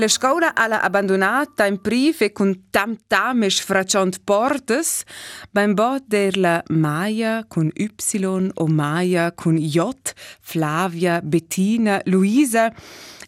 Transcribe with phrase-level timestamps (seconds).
[0.00, 5.04] La scuola alla abbandonata in priv e con tam tam e sfracciant portes,
[5.50, 8.24] beim bot der la Maya con Y
[8.54, 12.72] o Maya con J, Flavia, Bettina, Luisa,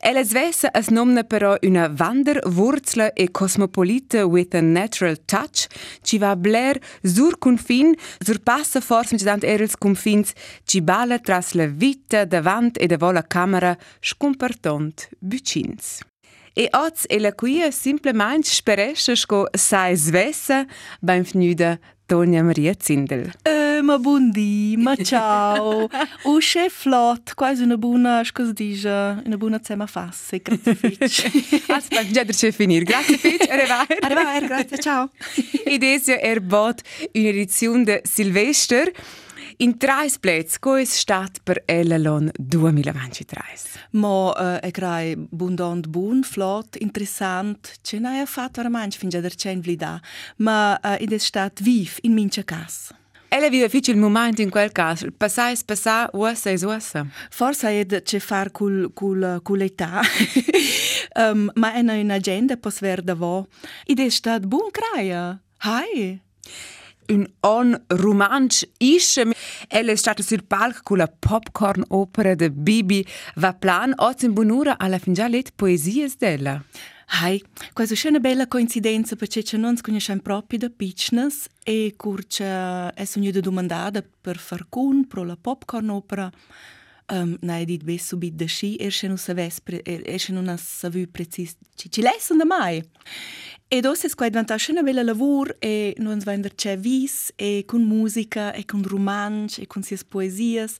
[0.00, 5.66] Ella svessa as nomna però una wanderwurzla e cosmopolita with a natural touch,
[6.00, 10.32] ci va bler sur confin, surpassa forse mediante erels confins,
[10.64, 16.00] ci balla tras la vita davant e davant la camera, scompartont bucins.
[16.54, 20.66] E oz e la quia simplement speresce sco sai svessa,
[21.00, 23.32] benvenuta Tonia Maria Zindel.
[23.42, 25.88] Eh, ma buondì, ma ciao.
[26.25, 28.88] Usce flott, quasi una buona, cosa dice,
[29.25, 31.25] una buona zema fasse, grazie Fitch.
[31.72, 32.84] Aspetta, già c'è finire.
[32.84, 33.97] Grazie Fitch, arrivare.
[34.00, 35.08] Arrivare, grazie, ciao.
[35.64, 36.83] Ed esio erbot
[37.14, 38.92] un'edizione di Silvester.
[39.62, 43.41] In 30 Plätze, Gois Stadt per Elelon 2023.
[43.91, 49.20] Ma eh, e è grai bundant bun, flot, interessant, ce n'hai affatto veramente fin già
[49.20, 50.00] der c'è in vlida,
[50.39, 52.98] ma eh, in estat viv, in mincia casa.
[53.28, 57.06] Ella vive fici il momento in quel caso, passai spassa, uassa e uassa.
[57.31, 60.00] Forse è c'è far cul, cul, eh, cul età,
[61.15, 63.47] um, ma è un'agenda per sver da vo.
[63.87, 65.41] Ed è stat buon craia.
[65.59, 66.20] Hai.
[67.13, 69.35] Un on romansch ische.
[69.69, 73.93] Ella è stata sul palco con la popcorn opera di Bibi Vaplan.
[73.97, 76.63] Oggi in buon'ora alla fin già let poesie della.
[77.21, 77.43] Hai,
[77.75, 83.07] questa è una bella coincidenza perché non ci conosciamo proprio da piccines e curce è
[83.15, 86.31] venuta domandata per far con pro la popcorn opera.
[87.13, 91.05] Um, nei dit bes subit da sci, er se non saves, er se non savu
[91.13, 92.81] precis, ci, ci lesson da mai.
[93.69, 97.65] E dos es quai diventa una bella lavur e non ens vender c'è vis e
[97.67, 100.77] con musica e con romanz e con sias poesias.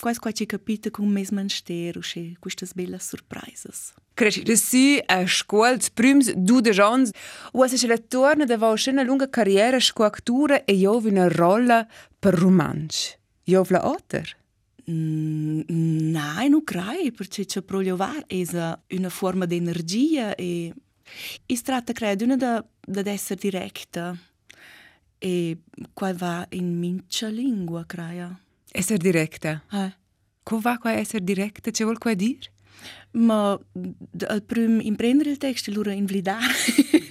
[0.00, 3.94] Quais quai ci capita con mes manstero e quistas belle surprises.
[4.14, 7.10] Creci, da si a scuola prims du de jons,
[7.52, 11.86] o se la torna da va una lunga carriera scoactura e io una rolla
[12.18, 13.16] per romanz.
[13.44, 14.36] Io vla otter.
[14.86, 20.72] Nein, non credo, perché c'è progliovar è una forma di energia e
[21.46, 24.16] Si tratta, credo, una da, da essere diretta
[25.18, 25.58] e
[25.92, 28.38] qua va in mincha lingua, credo.
[28.70, 29.62] Essere diretta?
[29.70, 29.94] Eh.
[30.42, 31.70] Come va qua essere diretta?
[31.70, 32.52] C'è vuol qua dire?
[33.12, 33.58] Ma
[34.26, 36.52] al primo imprendere il testo, allora invalidare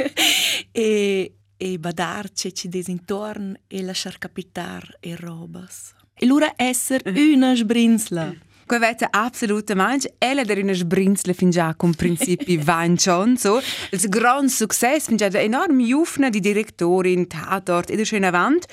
[0.71, 5.95] e, e badarci ci desintorno e lasciar capitare e robas.
[6.15, 8.33] E allora essere una sbrinsla.
[8.65, 13.61] Quei vete absolutamente, ella der una sbrinsle fin già con principi van schon so.
[13.91, 18.65] Il gran successo fin già da enorme jufna di direttori in Tatort e in avant.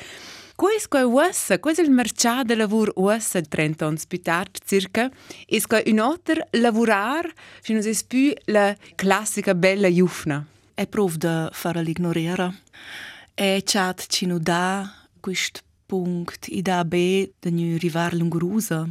[0.55, 5.11] Quais quai uassa, quais il mercato de lavur uassa 30 anni più tardi circa,
[5.49, 10.47] es quai un alter lavorar, se non es più la classica bella jufna.
[10.75, 12.61] È prov da fare l'ignorare.
[13.33, 14.87] È chat ci nu da
[15.21, 18.89] quist punct i da be da nu rivar lungurusa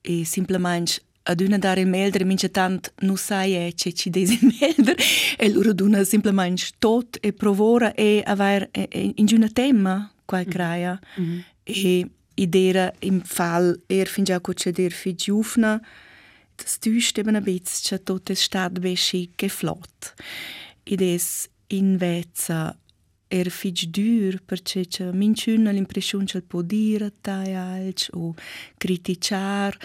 [0.00, 4.38] e semplicemente ad una dare il meldere mince tant non sai e che ci desi
[4.60, 5.02] meldere
[5.36, 10.44] e loro duna semplicemente tot e provora e aver e, e, in una tema qual
[10.44, 11.24] craia mm.
[11.24, 11.40] -hmm.
[11.64, 15.80] e idea im fall er fin già co c'è der fi giufna
[16.56, 20.14] das tüst eben ein bisschen tot es stat be schick e flott.
[20.84, 22.76] Ed es in vezza
[23.32, 28.34] er fiq dyr përçë që min qynë në l'impression që l'podirët ta jalq u
[28.82, 29.78] kritiqar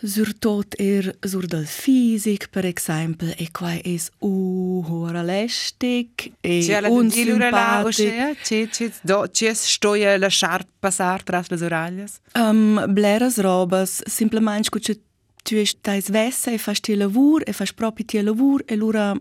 [0.00, 8.40] zyrtot er zurdal fizik, per exempel, e quae es uhoralestic, e unsimpatic.
[8.48, 12.16] Që që do, që es shtoje lëshar pasar tras le zuraljes?
[12.38, 14.98] Um, bleras robas, simplement që që
[15.44, 19.12] tu esh tais vessa e fash tje lavur, e fash propi tje lavur, e lura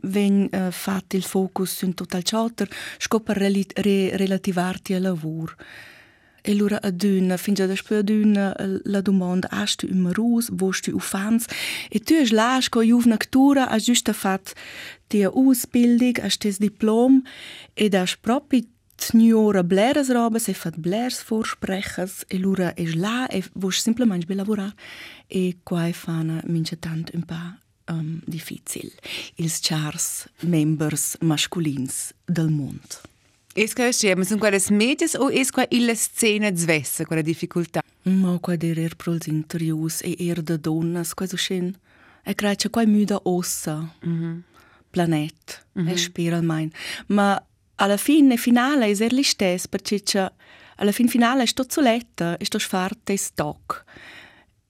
[0.00, 5.54] ven uh, fat il focus sun total chauter sco per rel re relativarti al lavur.
[6.42, 10.94] E lura aduna fin già despo aduna la domanda hast du immer rus wost du
[10.94, 11.46] ufans
[11.90, 14.52] e tu es las co juvna ctura a giusta fat
[15.08, 17.22] tia ausbildung hast tes diplom
[17.74, 18.68] e das propi
[18.98, 24.34] Signora bleras robas e fat blers vorsprechas e lura es la e vos simplement be
[24.34, 24.72] lavorar
[25.28, 28.92] e quai fana mince tant un pa um, difficil
[29.36, 33.00] ils chars members masculins del mond.
[33.54, 37.82] Es che è ma sono quelle medias o es qua illa scena zvessa quella difficoltà?
[38.02, 41.74] Ma qua der er prols interius e er da donnas qua so schön.
[42.22, 43.76] E cracia qua müda ossa.
[44.06, 44.42] Mm -hmm.
[44.90, 45.64] Planet.
[45.72, 45.90] Mm -hmm.
[45.90, 46.70] E spera mein.
[47.06, 47.42] Ma
[47.76, 50.02] alla fine finale es er listes perché
[50.76, 53.84] alla fin finale sto soletta, sto sfarte stock.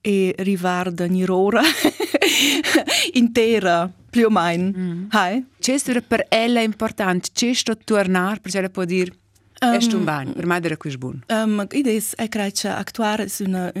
[0.07, 1.61] e riguarda un'ora
[3.13, 4.71] intera, più o meno.
[4.77, 5.05] Mm.
[5.09, 5.45] Hai?
[5.59, 7.53] C'è per ella importante, c'è
[7.83, 9.11] tornare, perché ella può dire
[9.59, 11.25] Ești un bani, urmai de răcuși bun.
[11.45, 13.71] Um, Ideea e cred că actuar este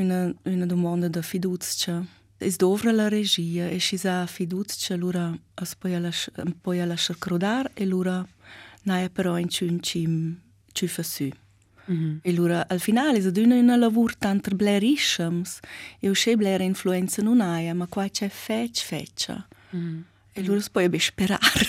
[0.61, 2.07] o domandă de fiduție.
[2.37, 8.27] Este dovră la regie, e și za fiduție, lura apoi la șercrudar, e lura
[8.81, 10.39] n-ai però în ciun cim
[10.73, 11.33] ciu făsui.
[11.89, 12.17] Mm -hmm.
[12.21, 15.59] E allora al finale se dunne una lavur tanter bler ischams
[15.99, 19.47] e usce bler influenza non aia, ma qua c'è fec feccia.
[19.75, 20.01] Mm -hmm.
[20.33, 21.65] E allora poi ebbe sperare.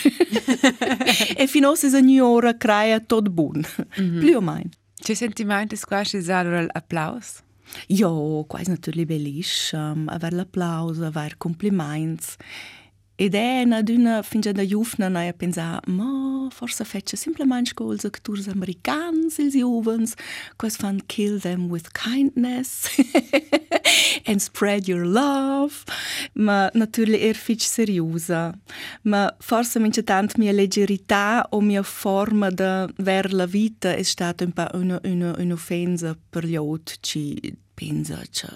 [1.37, 4.19] e fino a se signora crea tot bun, mm -hmm.
[4.19, 4.69] più o meno.
[4.95, 7.47] Ci senti mai anche quasi allora l'applauso?
[7.87, 12.37] Jo, qua è natürlich bellisch, um, aver l'applauso, aver compliments.
[13.21, 18.21] Ed è una d'una finge da giufna noi a pensare, ma forse faccia semplicemente che
[18.23, 20.09] tutti gli americani, i giovani,
[20.55, 22.87] quasi fanno kill them with kindness
[24.25, 25.75] and spread your love.
[26.35, 28.57] Ma naturalmente è fic seriosa.
[29.03, 34.45] Ma forse mince tanto mia leggerità o mia forma di ver la vita è stata
[34.45, 38.49] un po' un'offensa per gli altri pensa che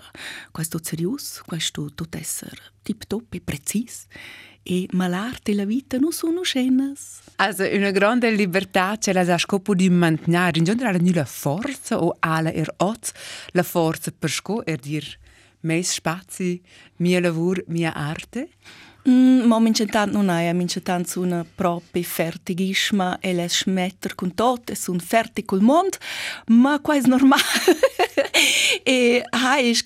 [0.50, 4.06] questo è serioso, questo deve essere tip top e preciso
[4.62, 7.20] e malarte la vita non sono scenas.
[7.37, 12.53] Also una grande libertà c'è la scopo di mantenere in generale la forza o alla
[12.53, 13.12] er oz
[13.53, 15.20] la forza per sco er dir
[15.62, 16.61] mai spazi,
[16.97, 18.49] mia lavoro, mia arte.
[19.09, 25.00] Mm, ma mincetant non hai, mincetant sono proprio fertigisma e le smetter con tutto, sono
[25.00, 25.97] fertig col mondo,
[26.47, 27.43] ma qua è normale.
[28.85, 29.76] e hai,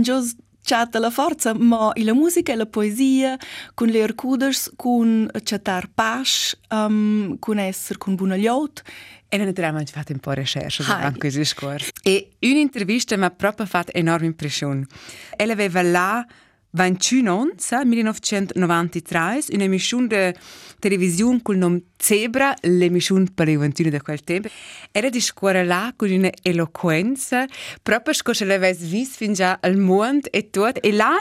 [0.00, 0.36] giusto
[0.66, 3.38] chatta la forza, ma la musica e la poesia,
[3.72, 8.82] con le arcuders, con chattar pace, um, con essere con buona liot.
[9.28, 11.90] E naturalmente fatto un po' di ricerca durante questo discorso.
[12.02, 14.86] E un'intervista mi ha proprio fatto enorme impressione.
[15.36, 16.26] Ella aveva là
[16.70, 20.38] 21 ans, 1993, un'emissione di
[20.78, 24.48] televisione col nome Zebra, l'emissione per le 21 di quel tempo.
[24.92, 27.46] Era di scuola là con un'eloquenza,
[27.82, 30.80] proprio come se l'avesse visto fin già al mondo e tutto.
[30.80, 31.16] E là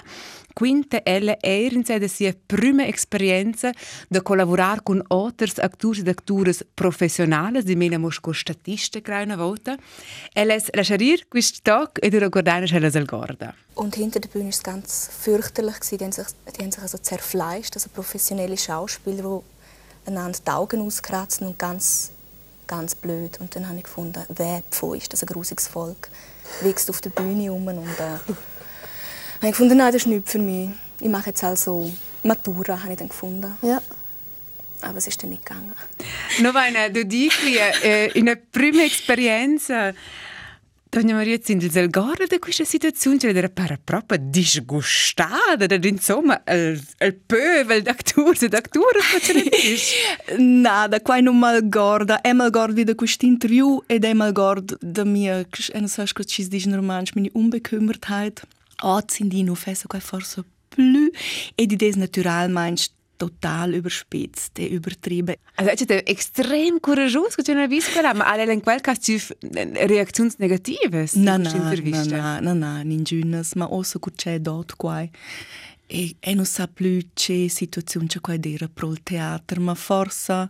[0.55, 3.71] Quinta ella era in la sua prima esperienza
[4.07, 9.75] di collaborare con altri attori e attori professionali, di me mosco statistica una volta.
[10.31, 13.53] Ella lascia ir questo tag e du guardare ella al gorda.
[13.73, 15.75] Und hinter der Bühne war es ganz fürchterlich.
[15.91, 16.27] Die haben sich,
[16.57, 19.43] die haben sich also zerfleischt, also professionelle Schauspieler,
[20.05, 22.11] einander die Augen auskratzen und ganz,
[22.67, 23.39] ganz blöd.
[23.39, 24.63] Und dann habe ich gefunden, wer
[24.95, 26.09] ist das ein grusiges Volk,
[26.61, 28.17] wächst auf der Bühne um und äh, habe
[29.41, 30.69] ich gefunden, nein, das ist nichts für mich.
[30.99, 31.91] Ich mache jetzt also
[32.23, 33.57] Matura, habe ich dann gefunden.
[33.61, 33.81] Ja.
[34.81, 35.73] Aber es ist dann nicht gegangen.
[36.41, 39.93] Novana, du dici eh, in una prima esperienza
[40.89, 43.49] Dona Maria Zindel del Gorda di questa situazione ci era
[43.83, 48.99] proprio disgustata da insomma il, il pövel d'actore d'actore
[50.37, 54.77] Nada, qua non mal gorda, è mal gorda da questo interview ed è mal gorda
[54.79, 58.43] da mia, e non so che ci dice normalmente, meine Unbekümmertheit.
[58.81, 61.09] anziehen die noch fest forse plus.
[61.55, 62.91] E di des natural meinst
[63.25, 65.35] total überspitzt übertrieben.
[65.55, 71.07] Also è stato extrem coraggioso che visto quella, ma in quel caso reazioni negative?
[71.13, 75.07] No, no, no, no, no, ningunas, ma osso che c'è dot qua.
[75.87, 80.47] E, e non sa più che situazione c'è qua dire pro il teatro, ma forse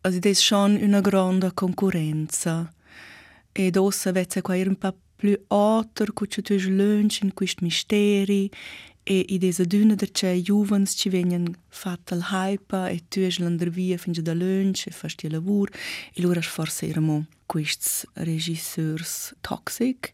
[0.00, 2.70] also, è schon una grande concorrenza.
[3.52, 8.50] E ossa vece qua un po' più alter, cu ci tu lunch in quist misteri
[9.04, 13.38] e i desa duna der c'è juvens ci venien fatta il hype e tu es
[13.38, 15.68] l'ander via finge da lunch e fasti lavur
[16.14, 20.12] e lura forse eramo quists regisseurs toxic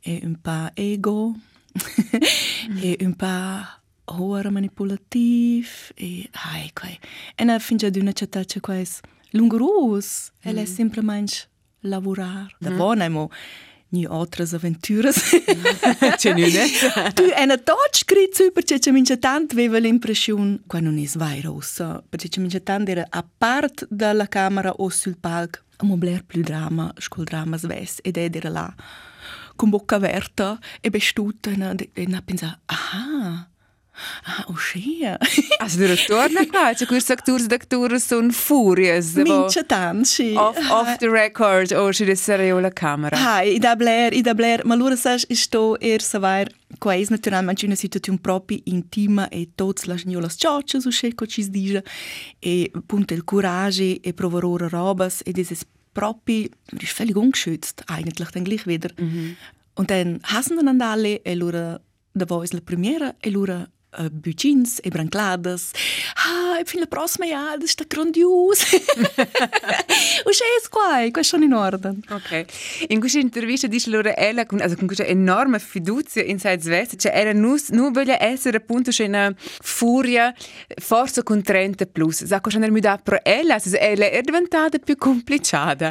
[0.00, 1.34] e un pa ego
[2.82, 6.98] e un pa hoher manipulativ e hai quai
[7.34, 9.00] e na finge d'una città c'è quais
[9.32, 10.48] lungurus mm.
[10.48, 11.48] e è semplicemente
[11.80, 12.76] lavorar da mm.
[12.76, 13.30] buona mo
[13.90, 15.16] ni otras aventuras.
[16.16, 17.12] C'è nune.
[17.14, 21.06] tu è una tot scritto super c'è c'è mince tant aveva l'impressione qua non è
[21.14, 22.28] vai rossa perché
[22.62, 27.56] tant era a part dalla camera o sul palco a mobler più drama scol drama
[27.56, 28.74] sves ed era là
[29.56, 33.48] con bocca aperta e bestuta e, e na pensa aha
[34.24, 35.16] Ah, ušija.
[35.64, 39.14] Aš turiu turną pačią, kur sektūrus, daktūrus un fūrijas.
[39.18, 40.28] Minčia tan šį.
[40.42, 43.18] Off, off the record, o šį reserėjau la kamerą.
[43.18, 46.52] Ha, i da blair, i da blair, malurasas isto ir savair.
[46.78, 51.42] Quais naturalmente una situazione um propria intima e tots las gnolas cioccias o che ci
[51.42, 51.82] si dice
[52.38, 58.30] e punto il coraggio e provare ora robas e dieses propri ist völlig ungeschützt eigentlich
[58.30, 58.90] dann gleich wieder.
[58.98, 59.36] Mhm.
[59.74, 61.80] Und dann hassen dann alle e lura
[62.14, 65.70] da wo ist la premiera e lura uh, bucins e brancladas.
[66.14, 68.62] Ah, e fin la prossima ja, das sta grandios.
[70.24, 72.00] o es qua, questo in ordine.
[72.10, 72.44] Ok.
[72.88, 76.98] In questa intervista dice loro ella con, also, con questa enorme fiducia in sé Svezia,
[76.98, 80.34] cioè era nus, nu voglia essere appunto una furia
[80.76, 82.24] forza con 30 plus.
[82.24, 85.90] Sa cosa nel muda pro ella, se ella è diventata più complicata.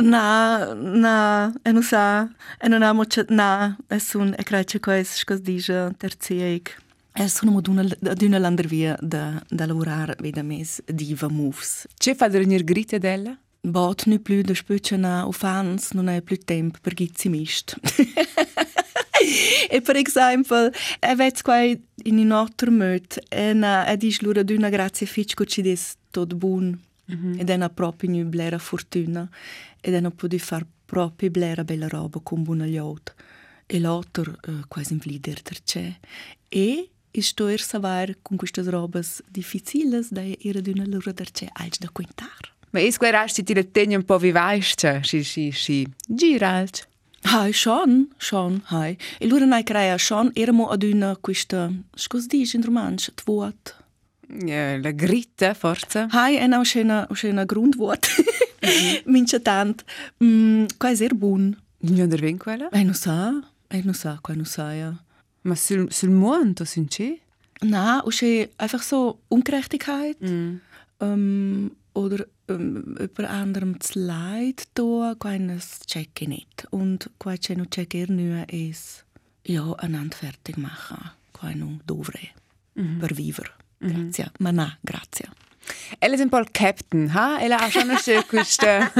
[0.00, 2.28] Na, na, e non sa,
[2.60, 6.87] e non amo, na, e sun, e credo che questo dice terzieg.
[7.20, 11.88] E sono ad una landervia da, da lavorare, veda mes diva moves.
[11.96, 13.36] Che fa da venire gritte della?
[13.60, 17.76] Bot non più da spöcciana o fans, non è più tempo per gizzi mist.
[19.68, 20.70] e per esempio,
[21.00, 25.44] e vets quai in un altro mod, e na, e dis lura d'una fitch co
[25.44, 26.80] ci des tot bun.
[27.10, 27.40] Mm -hmm.
[27.40, 29.28] Ed è una proprio nu blera fortuna.
[29.80, 33.12] Ed è una podi far proprio blera bella roba con buona liot.
[33.66, 35.98] E l'altro, uh, quasi in vlider terce.
[36.48, 41.48] E Isto ir saber com estas robas difíceis, daí ir de uma lura de arce
[41.54, 42.52] alge da quintar.
[42.72, 46.86] Mas isso que acho que tira tenha um pouco vivaista, si, si, si, giralt.
[47.24, 48.96] Hai, schon, schon, hai.
[49.20, 53.74] E lura nai crea schon, eramo ad una questa, scus dici in romansch, tvuat.
[54.46, 56.06] Eh, la gritta, forse.
[56.10, 58.06] Hai, è una scena, scena grundvuat.
[59.06, 59.84] Mince tant.
[60.22, 61.56] Mm, qua è ser bun.
[61.80, 62.68] Non dervin quella?
[62.70, 63.32] Eh, non sa,
[63.68, 64.92] eh, non sa, qua non sa, ja.
[65.48, 67.20] Ma sul, sul Mond, sind Sie?
[67.62, 70.20] Nein, es ist einfach so Ungerechtigkeit.
[70.20, 70.60] Mm.
[71.00, 75.16] Ähm, oder ähm, über anderem das Leid tun,
[75.48, 76.66] das checke ich nicht.
[76.70, 79.04] Und das checke ich nicht, ist
[79.46, 81.10] ja, einander fertig machen.
[81.32, 81.54] Das
[81.86, 82.18] dovre.
[82.76, 82.98] -hmm.
[82.98, 83.10] Per
[83.80, 83.94] -hmm.
[83.94, 84.30] Grazie.
[84.38, 85.28] Ma no, grazie.
[85.98, 87.40] Ella è un po' il captain, ha?
[87.40, 88.92] Ella ha schon eine questa...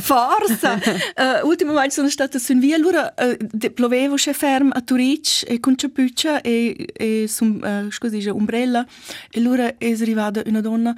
[0.00, 0.74] Forza!
[0.74, 5.74] uh, ultimamente sono stata su via, allora uh, ploveva c'è ferm a Turic e con
[5.74, 8.86] capuccia e, e su, uh, scusi, dice, umbrella
[9.30, 10.94] e allora è arrivata una donna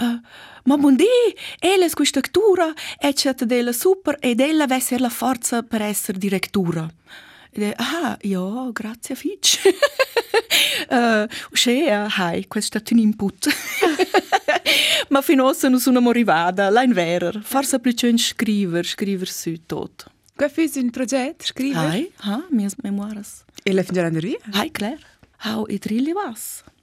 [0.00, 0.20] uh,
[0.64, 1.04] ma buondì,
[1.58, 5.82] ella è questa lettura e c'è della super ed ella deve essere la forza per
[5.82, 6.88] essere direttura.
[7.50, 9.60] Ed ah, ja, grazie Fitch.
[10.90, 13.48] uh, Usce, hai, questo è un input.
[15.08, 17.40] Ma finora non sono arrivata, la in.
[17.42, 20.10] Forse più che scrivere, scrivere su tutto.
[20.36, 21.86] Che fai un progetto, scrivere?
[21.86, 23.44] Hai, ah, mie memoirs.
[23.62, 24.38] E la fingerà di via?
[24.52, 25.00] Hai, Claire.
[25.44, 26.64] How it really was.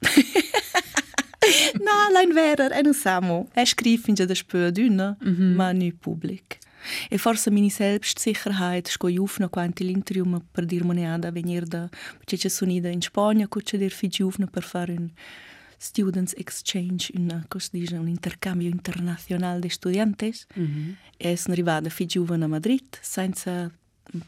[1.80, 2.32] no, la in
[2.72, 3.48] e non siamo.
[3.52, 5.54] E scrive già da spö d'una, mm -hmm.
[5.54, 6.61] ma non pubblico.
[7.08, 12.48] E forse mini Selbstsicherheit sco jufna quanti l'intrium per dir moneada venir da perché c'è
[12.48, 15.10] sonida in Spagna co c'è dir figi jufna per fare un
[15.78, 20.94] students exchange un dice un intercambio internazionale di studiantes mm -hmm.
[21.16, 23.70] e sono arrivata figi jufna a Madrid senza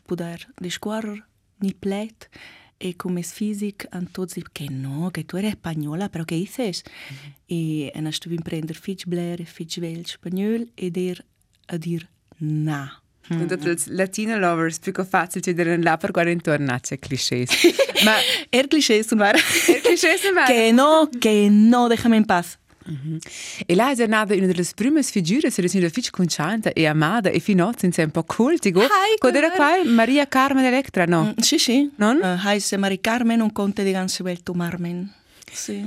[0.04, 1.24] poter discorrere
[1.58, 2.28] ni plet
[2.76, 6.82] e come es fisic han tots que no, que tu eres española, però que dices?
[6.84, 7.32] Mm -hmm.
[7.46, 11.24] E en estuve in prender fig bler fig vel spagnol e dir
[11.66, 12.08] a dir
[12.44, 13.02] Na.
[13.30, 13.40] Mm.
[13.40, 17.48] Und als Latina Lovers più facile ci dire là per guardare intorno c'è clichés.
[18.04, 18.16] Ma
[18.50, 19.38] er clichés non vero?
[19.38, 20.46] Er clichés non vero?
[20.46, 22.58] Que no, que no, déjame en paz.
[22.86, 23.18] Mm -hmm.
[23.66, 27.40] E là è nata una delle prime figure, se è fitch concianta e amata e
[27.40, 28.82] fino a oggi un po' cultico.
[29.18, 31.22] Quando era qua Maria Carmen Electra, no?
[31.24, 31.90] Mm, sì, sì.
[31.96, 32.18] Non?
[32.20, 35.10] Uh, Heise Maria Carmen un conte di ganze Welt um Armen.
[35.50, 35.82] Sì.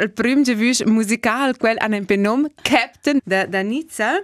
[0.00, 0.42] Il primo
[0.84, 4.22] musical, quel hanno un nome Captain da, da Nizza.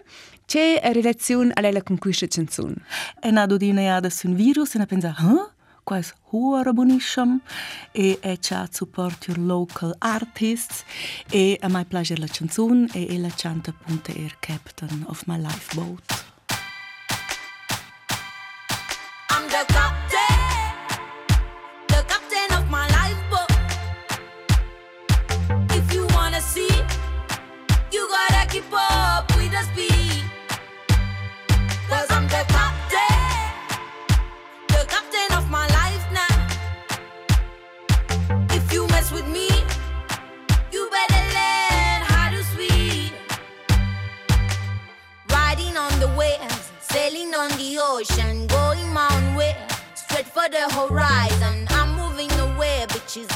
[0.52, 2.75] C'è relazione alla con questa canzone?
[3.23, 5.49] E nato di una jada su un virus e ne pensa, huh?
[5.82, 7.40] Qua è huara bonisham
[7.90, 10.85] e è c'ha support your local artists
[11.30, 16.25] e a mai piace la canzone e ella canta appunto er captain of my lifeboat.
[19.30, 19.82] I'm the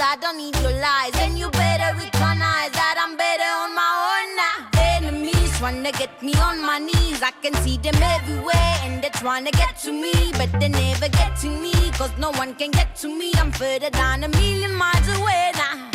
[0.01, 4.29] I don't need your lies, and you better recognize that I'm better on my own
[4.37, 7.23] now Enemies to get me on my knees.
[7.23, 11.09] I can see them everywhere and they're trying to get to me, but they never
[11.09, 11.73] get to me.
[11.93, 13.33] Cause no one can get to me.
[13.37, 15.91] I'm further down a million miles away now.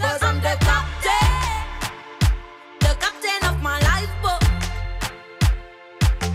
[0.00, 1.32] Cause I'm the captain,
[2.80, 4.42] the captain of my lifeboat.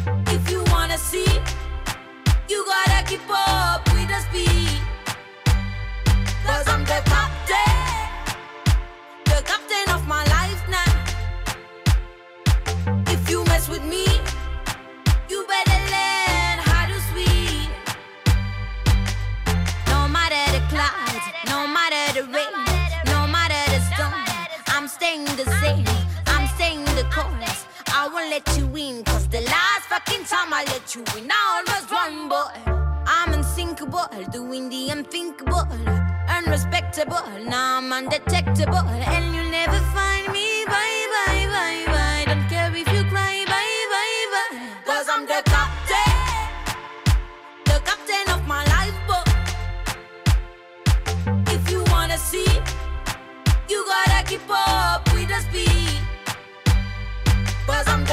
[0.07, 0.33] Oh.
[0.35, 1.31] If you wanna see,
[2.47, 3.98] you gotta keep up
[28.29, 29.03] let you in.
[29.03, 32.57] Cause the last fucking time I let you in, I almost won, but
[33.07, 35.67] I'm unsinkable, doing the unthinkable,
[36.27, 37.23] unrespectable.
[37.49, 40.63] Now I'm undetectable, and you'll never find me.
[40.65, 42.23] Bye, bye, bye, bye.
[42.27, 44.59] Don't care if you cry, bye, bye, bye.
[44.85, 46.13] Cause I'm the captain,
[47.65, 49.25] the captain of my life, but
[51.55, 52.47] if you wanna see,
[53.69, 55.97] you gotta keep up with the speed.
[57.65, 58.03] Cause I'm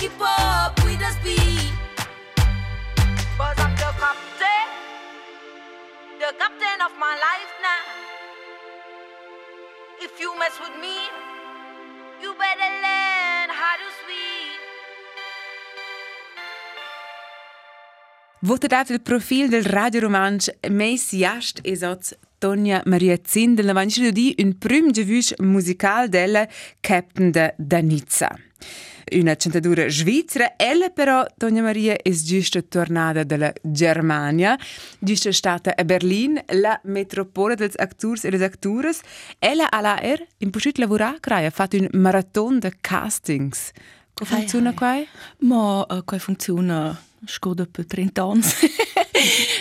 [0.00, 1.72] keep up with the speed.
[3.36, 4.68] Cause I'm the captain,
[6.22, 7.84] the captain of my life now.
[10.00, 10.96] If you mess with me,
[12.22, 14.58] you better learn how to swim.
[18.42, 24.34] Votat il profil del Radio Romansch meis jast esot Tonia Maria Zindel na vanci di
[24.38, 26.48] un prim gevusch musical della
[26.80, 28.30] Captain de Danizza.
[29.12, 34.58] Una cantadura svizzera, ella però, Tonia Maria, è giusto tornata dalla Germania,
[34.98, 39.00] giusto stata a Berlin, la metropole degli actors e delle actores.
[39.38, 43.72] Ella alla er, in pochit lavorare, ha fatto un marathon di castings.
[44.14, 45.02] Come funziona qua?
[45.38, 48.42] Ma uh, qua funziona scoda per 30 anni.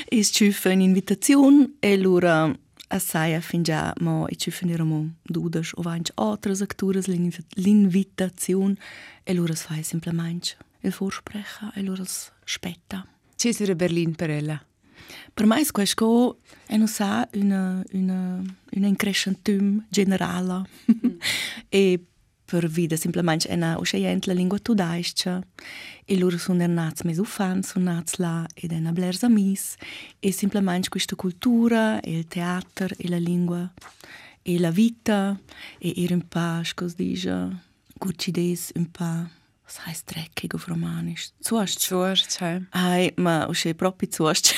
[0.07, 2.53] e ci fa un'invitazione e allora
[2.89, 8.75] assai fin già ma e ci finiremo dudas o vanch altre actores l'invitazione
[9.23, 13.05] e allora es fai semplicemente il vorsprechen e allora es spetta.
[13.35, 14.63] Ci sarà Berlin per ella.
[15.33, 20.63] Per me è questo è non sa una una una increscentum generale
[21.69, 22.03] e
[22.49, 25.39] per vida semplicemente è una uscente la lingua tedesca
[26.03, 29.75] e loro sono nati mes ufan sono nati là ed è una blers amis
[30.19, 33.71] e semplicemente questa cultura e il teatro e la lingua
[34.41, 35.37] e la vita
[35.77, 37.55] e ir un po' scos dice
[37.99, 39.29] curcides un po'
[39.63, 42.61] was heißt dreckig auf romanisch zuerst Zuerst, cioè.
[42.71, 44.55] Ai, ma usce proprio zuost.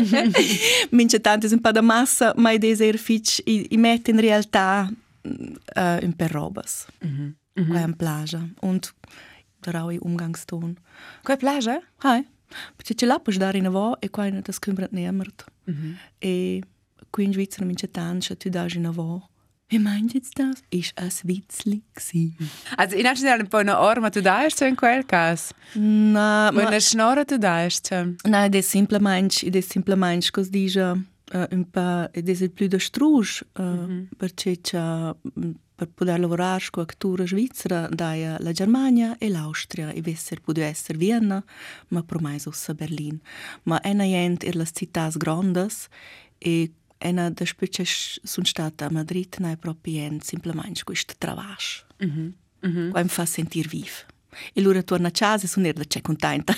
[0.90, 4.90] Mince tanto un po' da massa, ma idee ser fitch i, i mette in realtà
[5.76, 6.86] äh, im Perrobas.
[7.00, 7.36] Mhm.
[7.54, 7.72] Mhm.
[7.72, 8.92] Kaj je plaža und
[9.62, 10.76] dravi umgangston.
[11.22, 11.80] Kaj je plaža?
[11.98, 12.22] Haj.
[12.76, 15.44] Perché ce l'ha per dare in avò e qua non ti scrivere nemert.
[15.70, 15.92] Mm-hmm.
[16.18, 16.62] E
[17.10, 19.20] qui in Svizzera mi c'è tanto, tu dai in avò.
[19.68, 20.62] Wie meint jetzt das?
[20.68, 22.34] Ist es witzlig gsi?
[22.76, 25.54] Also in erster Linie bei einer Arme, du da hast in Quellgas.
[25.74, 30.50] Na, bei einer Schnorre, du da hast Nein, das simple meinst, das simple meinst, dass
[30.50, 32.78] diese uh, un po' ed è più da
[33.58, 34.06] uh, mm -hmm.
[34.16, 35.14] perché c'è
[35.74, 40.98] per poter lavorare con actura svizzera da la Germania e l'Austria e vesser può essere
[40.98, 41.42] Vienna
[41.88, 43.18] ma promais a Berlin
[43.64, 45.88] ma è una gente in le città grandes
[46.38, 52.08] e una da specie sono stata a Madrid non è proprio semplicemente questo travascio mm
[52.08, 52.32] -hmm.
[52.66, 53.02] mm -hmm.
[53.02, 54.10] mi fa sentire vivo
[54.52, 56.54] e allora torna a casa e sono c'è contenta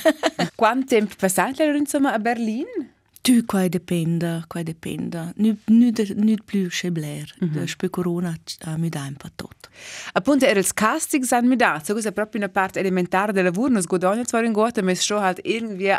[0.55, 2.94] Quanto tempo passate insomma a Berlin?
[3.25, 5.33] Tu, qua dipende, qua dipende.
[5.37, 7.35] Nu, nu, nu più c'è Blair.
[7.43, 7.65] Mm -hmm.
[7.65, 8.37] Dopo Corona
[8.77, 9.65] mi dà un po' tutto.
[10.13, 13.73] Appunto, era il casting san mi dato, questa è proprio una parte elementare del lavoro,
[13.73, 15.93] non sgodogna zwar in Gott, ma schon halt irgendwie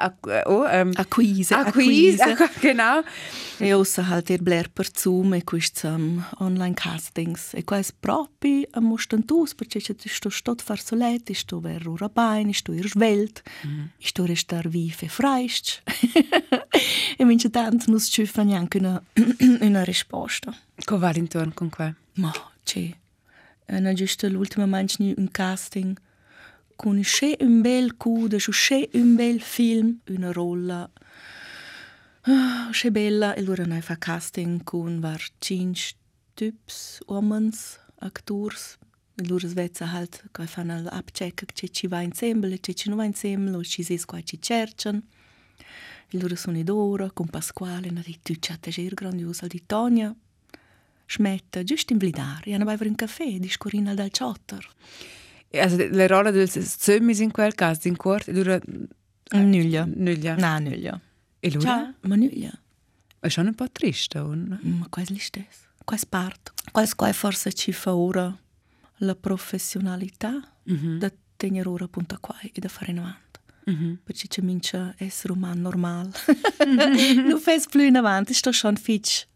[0.45, 3.01] oh, um, Acquise, acquise, genau.
[3.57, 7.53] E ossa halt er Blair per Zoom e questi um, online castings.
[7.53, 12.09] E qua è proprio a mostantus, perché c'è sto stot far solet, sto ver ora
[12.09, 13.85] bain, sto ir svelt, mm -hmm.
[13.97, 15.81] sto restar viv e freist.
[17.17, 19.01] e mince tanto non ci fa neanche una,
[19.61, 20.55] una risposta.
[20.83, 21.93] Come va intorno con qua?
[22.15, 22.31] Ma
[22.63, 22.89] c'è.
[23.65, 25.97] È giusto l'ultima manchni un casting
[26.75, 30.89] con c'è un bel cude, c'è un bel film, una rolla.
[32.21, 35.95] Ah, c'è bella e allora noi fa casting con var cinque
[36.33, 38.77] typs, uomens, actors.
[39.17, 43.05] E loro svezza halt, che fanno l'abcheck che ci va insieme, e ci non va
[43.05, 45.03] insieme, o ci si qua ci cercano.
[46.15, 50.15] E loro sono d'ora, con Pasquale, una di tutte le grandiosa di Tonia.
[51.05, 54.65] Schmetta, giusto in blidar, e hanno bevuto un caffè, di scorina dal ciotter.
[55.51, 58.57] Also le rolle del zömmis in quel caso, in corte, dura...
[59.31, 59.85] Nulla.
[59.93, 60.35] Nulla.
[60.35, 61.01] No, nulla.
[61.41, 61.61] E allora?
[61.61, 62.59] Ciao, ma nulla.
[63.19, 64.57] È schon un po' triste, non?
[64.61, 65.67] Ma quasi lo stesso.
[65.83, 66.53] Quasi parte.
[66.71, 68.33] Quasi qua forse ci fa ora
[68.99, 70.97] la professionalità mm -hmm.
[70.97, 73.24] da tenere ora appunto qua e da fare in avanti.
[73.71, 73.93] -hmm.
[74.03, 76.11] Perché ci comincia a essere umano normale.
[76.65, 79.27] non fai più in avanti, sto schon fitch,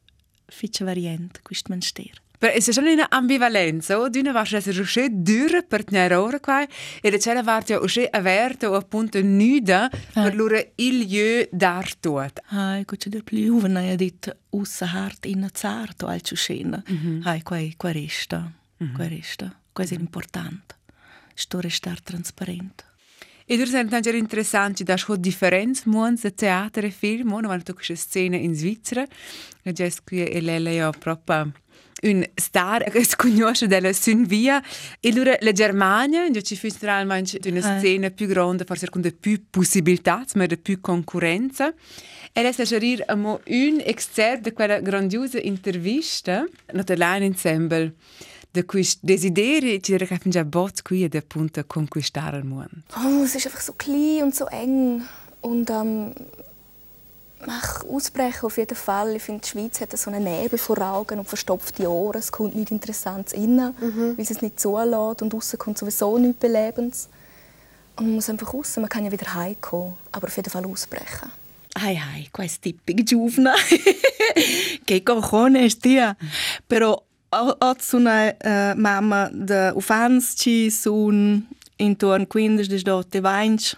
[0.46, 2.22] fitch variante, questo ministero.
[2.39, 6.65] Per è schon una ambivalenza, o d'una va essere uscì dura per tenere ora qua
[7.02, 12.39] e c'è la vartia uscì aperta o appunto nuda per loro il lieu dar tot.
[12.46, 16.82] Hai, c'è del più giovane ha detto ussa hart in zarto al ciuscena.
[17.24, 18.50] Hai, qua qua resta.
[18.94, 19.60] Qua resta.
[19.74, 20.76] È importante.
[21.34, 22.88] Sto restare trasparente.
[23.52, 27.74] E dur sind dann interessant, da scho differenz muons de teater e film, no vanno
[27.74, 29.04] queste scene in Svizzera.
[29.64, 31.52] E già qui e lei ja proprio
[32.04, 34.64] un star che si conosce della Sunvia
[35.00, 39.42] e allora la Germania già ci fu generalmente una scena più grande forse con più
[39.50, 41.74] possibilità ma più concorrenza
[42.32, 47.96] e rir amo un excerpt di quella grandiosa intervista Natalain Ensemble
[48.52, 52.82] de quist desideri ci rechnen già bot qui ed appunto conquistare il mondo.
[52.96, 55.04] Oh, es ist einfach so klein und so eng.
[55.42, 56.14] Und ähm,
[57.46, 59.16] mach ausbrechen auf jeden Fall.
[59.16, 62.20] Ich finde, die Schweiz hat so eine Nebel vor Augen und verstopfte Ohren.
[62.20, 65.22] Es kommt nichts Interessantes rein, weil es es nicht zulässt.
[65.22, 67.08] Und außen kommt sowieso nichts Belebendes.
[67.96, 68.76] Und man muss einfach raus.
[68.78, 71.32] Man kann ja wieder heimkommen, aber auf jeden Fall ausbrechen.
[71.76, 73.54] Ai ai, questo tipico giovane.
[74.86, 76.18] che cojones, tia.
[76.66, 83.78] Però ho una uh, mamma de ufans ci sun intorno 15 dote vains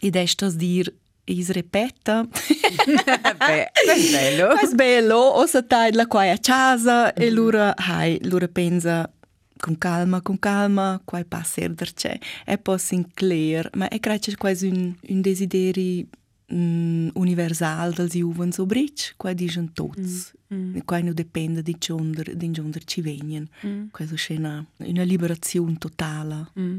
[0.00, 0.92] ed estos dir
[1.24, 2.26] is repeta.
[2.26, 4.50] Beh, è bello.
[4.58, 9.08] È bello, o sa tai la qua a casa e lura hai, lura pensa
[9.56, 12.18] con calma, con calma, quai passer derce.
[12.44, 16.08] E poi Sinclair, ma è crece quasi un, un desideri
[16.52, 20.32] mm, universal dels juvens o bric, quai digen tots.
[20.32, 20.39] Mm.
[20.84, 23.48] Quai non dipende di gionder, di gionder ci venien.
[23.64, 23.86] Mm.
[23.92, 26.48] Quasi scena, una liberazione totale.
[26.58, 26.78] Mm.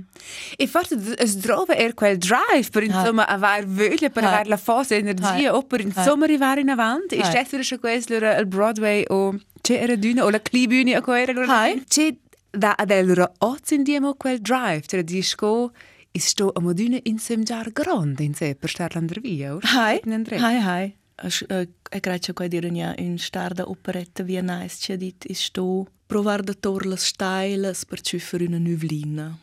[0.58, 4.34] E forse es trova er quel drive per insomma aver voglia per Hai.
[4.34, 7.16] aver la forza energia o per insomma arrivare in avanti.
[7.16, 7.46] E Hai.
[7.46, 11.84] stesso questo il Broadway o c'è era d'una o la Clibühne a quella Hai.
[11.88, 12.14] c'è
[12.50, 15.72] da ad allora oz indiamo quel drive, cioè di sco
[16.12, 19.58] is sto a modune in sem jar grande in se per star l'andre via?
[19.62, 20.96] Hai, hai, hai.
[21.24, 26.54] E crece quai dire ja in starda operetta via c'è dit is sto provar da
[26.54, 29.38] tor las steiles per ciufer una nuvlina.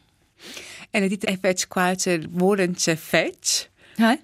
[0.90, 3.68] E le dite e fetch qualche volen c'è fetch.
[3.96, 4.18] Hai?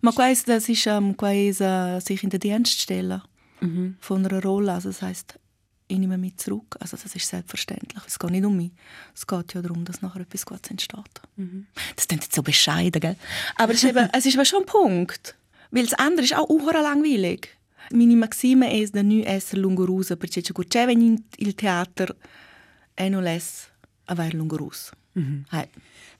[0.00, 3.22] Ma quais das ist um, quais uh, sich in der Dienst stellen
[3.60, 3.96] Mhm.
[4.00, 5.38] von einer Rolle, also das heißt
[5.88, 8.72] ich nehme mich zurück, also das ist selbstverständlich, es geht nicht um mich,
[9.14, 11.20] es geht ja darum, dass nachher etwas Gutes entsteht.
[11.94, 13.16] Das klingt jetzt so bescheiden, gell?
[13.54, 15.36] Aber es ist, eben, es ist schon ein Punkt,
[15.70, 17.48] weil das andere ist auch unheuer langweilig.
[17.92, 22.16] Meine Maxime è da non essere lungorusa, perché c'è c'è in il teatro
[22.94, 23.68] e non less
[24.06, 24.92] aver lungorusa.
[25.50, 25.68] Hai.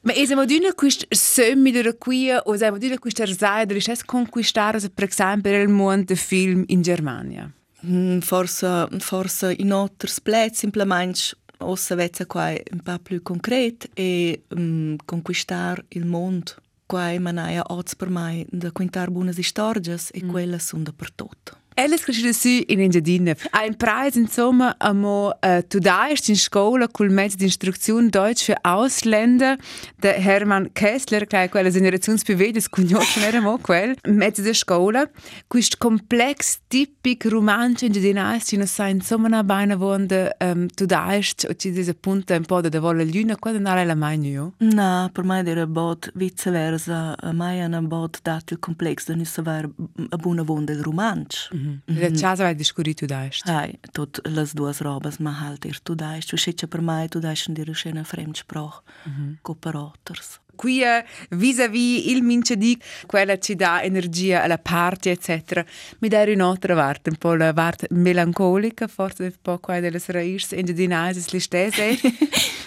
[0.00, 4.04] Ma e siamo d'una quist sömmi della qui o siamo d'una quist ersai della stessa
[4.04, 7.50] conquistare per esempio il mondo del film in Germania.
[7.84, 14.44] Mm, Forse, forse in altri plezzi simplemente ossa vezza qua un po' più concret e
[14.48, 16.52] um, conquistar il mondo
[16.86, 20.30] quai manaja ods per mai da contar bunas historias e mm.
[20.30, 21.58] quella sun da per tutto.
[21.78, 23.34] Elles crescere su in Engiadina.
[23.52, 28.56] Ein Preis insomma amo uh, tu daist in scola col mezzo di istruzione Deutsch für
[28.62, 29.58] Ausländer
[30.00, 35.06] der Hermann Kessler, è quella generationsbewegung, conosce era mo quel, mezzo di scola,
[35.48, 41.46] quist complex tipic romanzo Engiadina ci non sa insomma una baina vonde um, tu daist
[41.46, 44.50] o ci dice appunto un po' da volle luna, quando non la mai nu.
[44.60, 49.68] Na, per mai era bot viceversa, mai una bot dato il complex da non saper
[50.08, 51.50] a buona del romanzo.
[51.54, 51.65] Mm -hmm.
[51.86, 52.16] Mhm.
[52.20, 53.42] Čas vajdiš, kuri tu daš.
[53.44, 57.92] Aj, tudi las duas robas mahaltir tu daš, všeč per maj tu daš, ndir še
[57.92, 59.36] na fremč proh, uh -huh.
[59.42, 60.40] ko paroters.
[60.56, 65.64] Qui è vis-à-vis il mince di quella ci dà energia alla parte, eccetera.
[65.98, 70.58] Mi dai un'altra parte, un po' la parte melancolica, forse un po' quella delle raíces
[70.58, 71.98] indigenese, le stesse.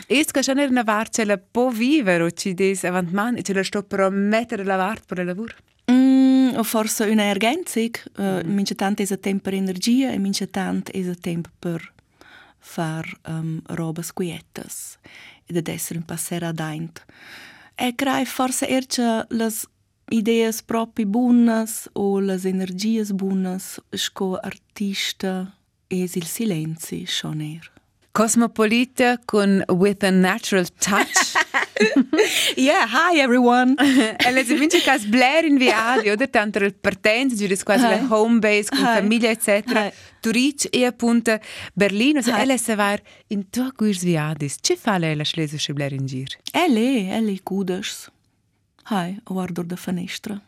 [0.07, 3.53] e che c'è una parte che la può vivere, ci dice avanti, man, e ce
[3.53, 5.55] la sto per mettere la parte per il lavoro.
[6.59, 7.95] O forse una ergänzung.
[8.17, 8.53] Uh, mm.
[8.53, 11.93] Mince tant es a temp per energia e mince tant es a temp per
[12.59, 14.99] far um, robas quietas
[15.47, 17.05] ed essere un passer adaint.
[17.75, 19.65] E crai forse erce las
[20.11, 25.55] ideas propi buonas o las energias buonas sco artista
[25.87, 27.71] es il silenzi schon er.
[28.11, 31.35] Cosmopolita con With a Natural Touch
[32.57, 33.75] yeah, hi everyone!
[33.77, 36.29] e le vince che Blair in viaggio, oder?
[36.29, 38.95] Tanto il partenza, giù quasi la home base con Hi.
[38.95, 39.85] famiglia, eccetera.
[39.85, 39.93] Hi.
[40.19, 41.39] Turic e appunto
[41.73, 42.19] Berlino.
[42.19, 42.41] Hi.
[42.41, 46.27] ella se va in tua guis viadis, ce fa lei la schlesische Blair in gir?
[46.51, 48.09] Ele, ele cudas.
[48.83, 50.41] Hai, guardo da finestra.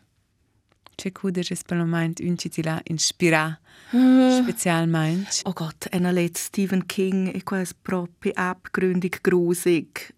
[1.12, 3.58] cudes es per il moment un ci ti la inspira
[3.90, 5.40] Uh, specialmente.
[5.44, 10.14] oh Gott, en let Stephen King e quas proprio abgründig grusig.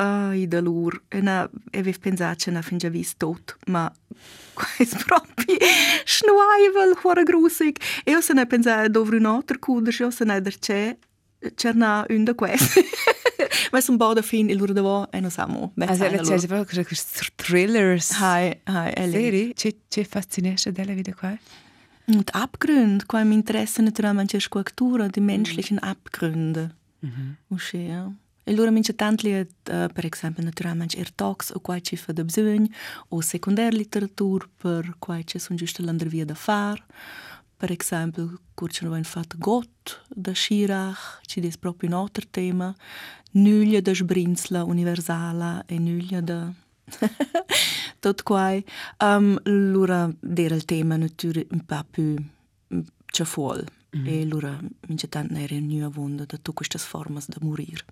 [0.00, 3.92] Ai da lur, e na, e avevo pensato che na fin già visto tot, ma
[4.54, 5.56] quas proprio
[6.04, 7.76] schnuaivel, huora grusig.
[8.04, 10.96] E io se ne pensavo dove un altro cuder, io se ne der c'è,
[11.54, 12.78] c'è na un da quest.
[13.72, 15.72] ma sono un po' da fin, e lur da vo, e non siamo.
[15.76, 18.12] Also, le c'è proprio questi thrillers.
[18.20, 19.10] Hai, hai, e.
[19.10, 21.36] Seri, c'è c'è fascinesce della vita qua?
[22.06, 26.74] Und Abgründe, qua mi interessa naturalmente la scultura, die menschlichen Abgründe.
[27.00, 27.36] Mhm.
[27.48, 28.10] Usci, ja.
[28.48, 32.64] Allura mincha tantliet, uh, per exempel, naturalmente er tox o quai ci fa da bsögn,
[33.08, 36.80] o secundär literatur per quai ci sun giusta l'andervia da far,
[37.58, 42.74] per exempel, curci no vain fat got da Schirach, ci des proprio un otter tema,
[43.32, 46.52] nulja da sbrinsla universala e nulja da...
[48.00, 48.64] tot quai.
[49.02, 52.14] Um, lura der il tema naturalmente, un pa più
[53.12, 53.66] ciafuol.
[53.96, 54.06] Mm.
[54.06, 57.84] E allora mi c'è tanto era vonda da tutte queste forme da morire.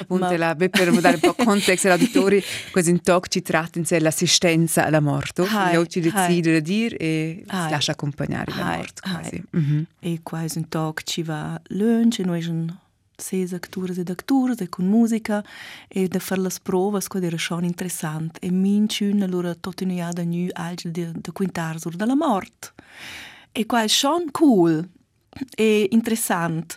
[0.00, 3.78] Appunto, Ma- la, per dare un po' contesto agli auditori, questo in talk ci tratta
[3.78, 5.42] in sé l'assistenza alla morte.
[5.42, 7.70] Hai, Io ci decido di dire e si Hai.
[7.70, 9.12] lascia accompagnare la Hai, morte hai.
[9.12, 9.42] quasi.
[9.50, 9.86] Mhm.
[10.00, 12.80] E quasi un talk ci va lunch e noi sono
[13.16, 15.42] sei actores ed actores e con musica
[15.88, 20.22] e da fare le prove che era schon interessant e minciun allora tutto in da
[20.22, 22.74] nu alge de quintar sur della mort
[23.52, 24.86] e qua è schon cool
[25.56, 26.76] e interessant.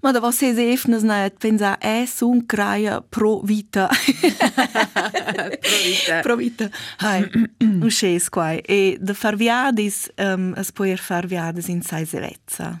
[0.00, 3.88] Ma da was se efnes net pensa es un craia pro vita.
[3.88, 6.20] pro vita.
[6.24, 6.70] pro vita.
[6.96, 7.28] Hai,
[7.60, 8.62] un sces quai.
[8.64, 12.78] E de farviadis, um, es poer farviadis in sai sevezza.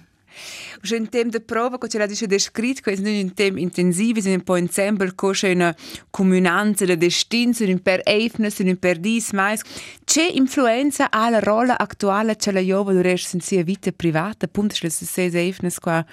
[0.82, 4.40] Že in tem, da prova, kot radi še deš kritko, in in tem intenzivi, in
[4.40, 5.66] po ensemble, ko še in
[6.10, 9.60] comunanza, la destinza, in per eifnes, in per dis, mais.
[10.04, 14.74] C'è influenza alla rola attuale, c'è la jova, do res in sia vita privata, punto,
[14.74, 16.04] c'è se sei eifnes qua,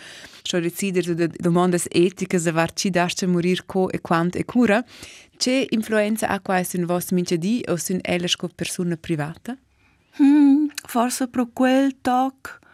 [0.44, 4.84] c'è decidere da domandas etiche, se varci daste morir co e quant e cura.
[5.38, 9.56] C'è influenza a qua sun vostra mince di o sun elas co persona privata?
[10.18, 12.66] Hmm, forse pro quel toc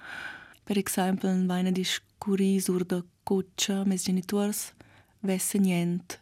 [0.63, 4.73] per esempio, in vaina di scuri sur da coccia, mes genitors,
[5.19, 6.19] vesse nient,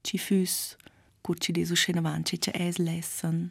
[0.00, 0.76] ci fus,
[1.20, 3.50] curci di suscena avanti, ci es lessen.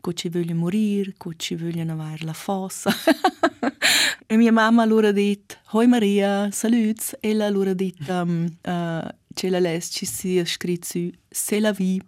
[0.00, 2.90] Cucci voglio morir, cucci voglio avere la fossa.
[4.26, 9.48] e mia mamma allora dit, hoi Maria, saluts, e la allora dit, um, uh, ce
[9.48, 12.00] la les ci sia scritto su, c'est la vie.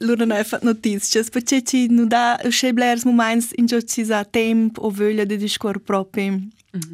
[0.00, 4.04] Lura non ha fatto notizie, perché ci non dà c'è blers moments in cui ci
[4.04, 6.40] sa tempo o voglia di discutere proprio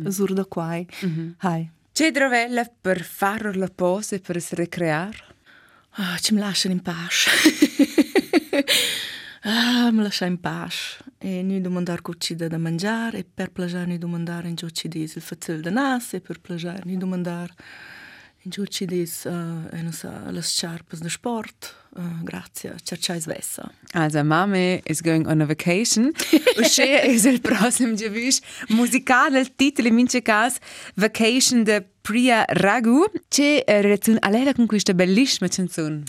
[0.09, 0.87] sur da quai.
[1.39, 1.71] Hai.
[1.93, 5.17] C'è drovella per fare la pose e per si recreare?
[6.01, 7.31] Ah, ci mi lasciano in pace.
[9.43, 10.99] ah, mi lascia in pace.
[11.19, 14.87] E noi domandare cosa da da mangiare e per piacere noi domandare in giù ci
[14.87, 17.53] dice il fazzel da nas e per piacere noi domandare
[18.49, 19.31] Giuci dis uh,
[19.71, 21.75] eh, uh, e las charpas de sport.
[21.97, 23.73] Uh, grazie, cercais vessa.
[23.93, 26.13] Also, Mame is going on a vacation.
[26.57, 30.59] Usche is e il prosim gewisch musical, il titolo in mince cas
[30.95, 33.05] Vacation de Priya Raghu.
[33.29, 36.03] C'è relazione a lei con questa bellissima canzone.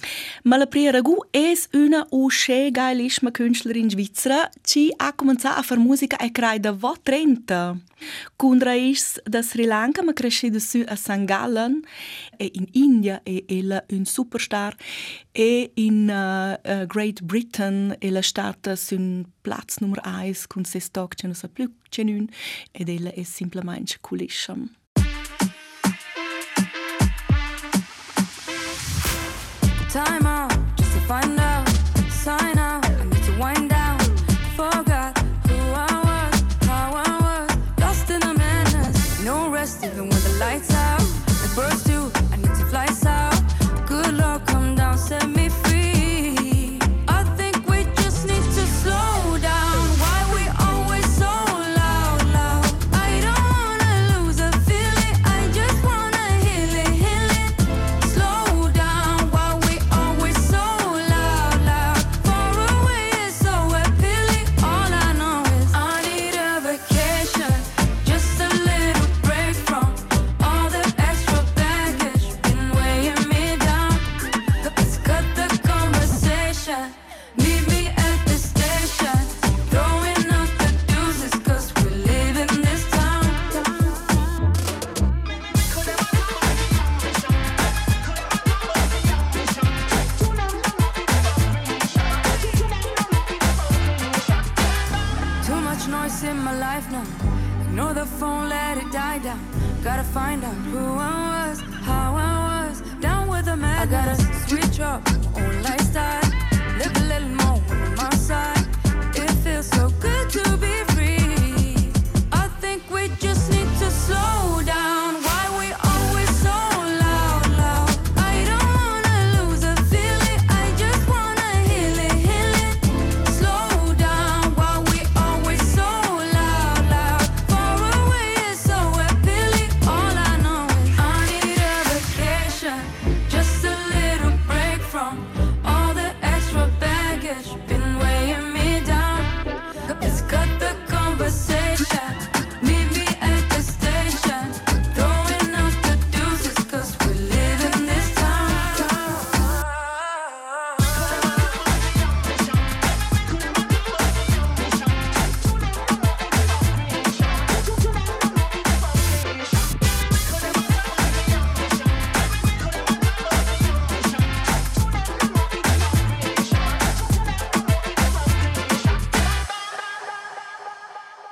[0.43, 5.79] Ma la Priya Ragù è una usce geilissima Künstlerin svizzera, ci ha cominciato a fare
[5.79, 7.77] musica e crea da vo 30.
[8.35, 11.25] Con raiz da Sri Lanka, ma cresciuta su a St.
[11.25, 11.81] Gallen
[12.37, 14.75] e in India è ella un superstar
[15.31, 20.79] e in uh, uh, Great Britain ella stata su un platz numero 1 con se
[20.79, 22.27] stock che non sa più c'è un
[22.71, 24.78] ed ella è semplicemente coolissima.
[29.89, 31.38] Time out, just to find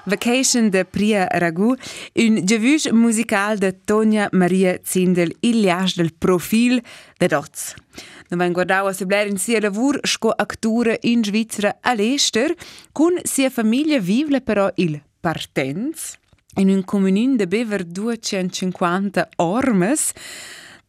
[0.07, 1.75] Vacation de Priya Ragou,
[2.15, 6.81] une devuche musicale de Tonja Maria Zindel, il liage del profil
[7.19, 7.75] de Dots.
[8.29, 12.53] Noi abbiamo guardato a Sebler in sia lavoro con attore in Svizzera all'estero,
[12.93, 16.17] con sia famiglia vive però il partenz,
[16.55, 20.13] in un comune di bever 250 ormes,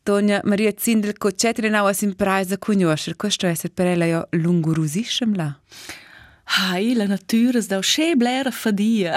[0.05, 5.55] Tonja Maria Zindel, ko četrinava simprajza kunjošer, ko što je se prelejo lunguruzisem la?
[6.57, 9.17] Hai, la natura da sche blera fadia.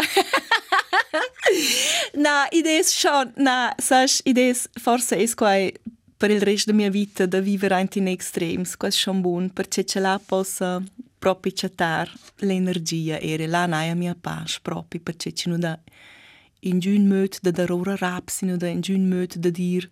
[2.13, 5.72] na, idees schon, na, sas, idees forse es quai
[6.17, 9.52] per il resto della mia vita da vivere anche in extrems, questo è schon buon,
[9.52, 10.82] perché ce la possa
[11.17, 15.80] proprio chattar l'energia e la naia mia pace proprio, perché ci non da
[16.63, 19.89] in giun möt da darora raps, in da in giun möt da dir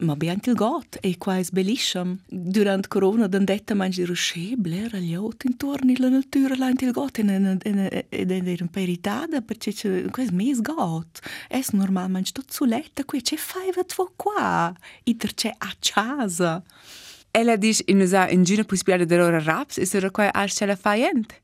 [0.00, 2.18] ma be anche il got e qua è bellissimo.
[2.26, 6.90] Durante Corona dan detta mangi di rusce, blera gli ot intorno alla natura là il
[6.90, 11.20] got ed è un po' irritata perché c'è questo mes got.
[11.48, 14.74] È normale mangi tutto su letta qui c'è fai vat vo qua.
[15.04, 16.62] Iter c'è a casa.
[17.30, 20.66] Ella dice in usa in gina possibilità de loro raps e sera qua al ce
[20.66, 21.40] la faiente.
[21.40, 21.43] In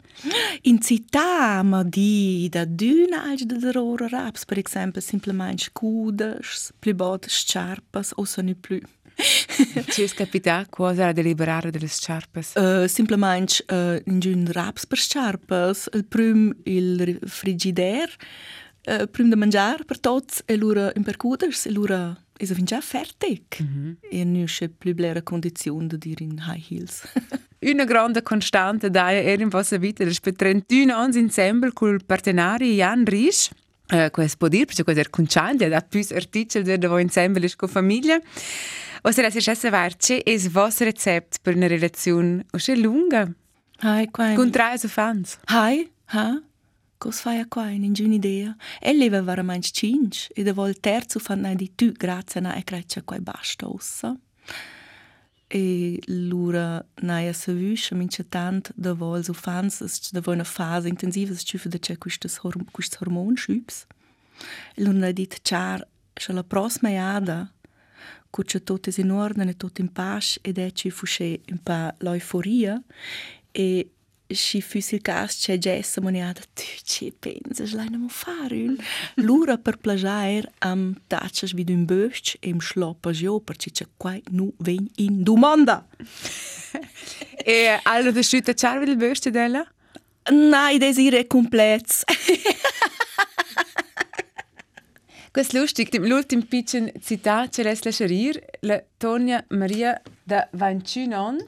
[0.81, 7.27] città, ma di da d'una als da darora raps, per esempio, semplicemente scudas, più bot
[7.29, 8.81] sciarpas o sono più.
[9.91, 12.55] Ci es capita cosa a deliberare delle sciarpes.
[12.55, 18.09] Uh, semplicemente uh, in giun raps per sciarpas, il prim il frigider,
[18.87, 23.43] uh, prim da mangiare per tots e l'ura in percuders e l'ura è già fertig.
[23.63, 23.95] Mm -hmm.
[24.11, 27.03] E non c'è più blera condizione di dire in high heels.
[27.61, 32.73] Una grande constante da era in vostra vita, per 31 anni insieme con il partenario
[32.73, 33.51] Jan Risch.
[33.91, 37.69] Uh, questo può dire, perché questo è conciante, da più articoli da voi insieme con
[37.69, 38.21] la famiglia.
[39.03, 42.77] O se la si scesse varce, è il vostro recept per una relazione o se
[42.77, 43.31] lunga?
[43.79, 44.35] Hai, qua.
[44.35, 45.39] Con tre fans.
[45.45, 46.41] Hai, ha?
[47.01, 48.55] Cos fai a qua, in giù un'idea?
[48.79, 53.01] E leva veramente cinque, e da vol terzo fan di tu, grazie a e creccia
[53.03, 54.15] qua basta ossa.
[55.47, 60.89] E l'ura naia se vuscia mince tant da vol so fans, da vol una fase
[60.89, 63.87] intensiva, se ciufa da c'è quistes hormon schüps.
[64.75, 67.51] E l'ura ha dit char, c'è la prossima iada,
[68.29, 71.95] cu c'è tot es in ordine, tot in pace, ed è ci fusce un pa
[72.01, 72.79] l'euforia,
[73.53, 73.91] e
[74.35, 78.77] și fusilcas ce gessa moniada tu ce pensas lai namo far un
[79.15, 83.87] lura per plagiar am tachas vid un bösch e im schloppas jo per ci ce
[83.97, 85.87] quai nu ven in domanda
[87.45, 89.65] e allora de schütte charvi il bösch della
[90.29, 92.05] Nein, das ist komplett.
[95.33, 101.47] Questo è lustig, l'ultimo piccolo citato che resta a Tonja Maria da 21 anni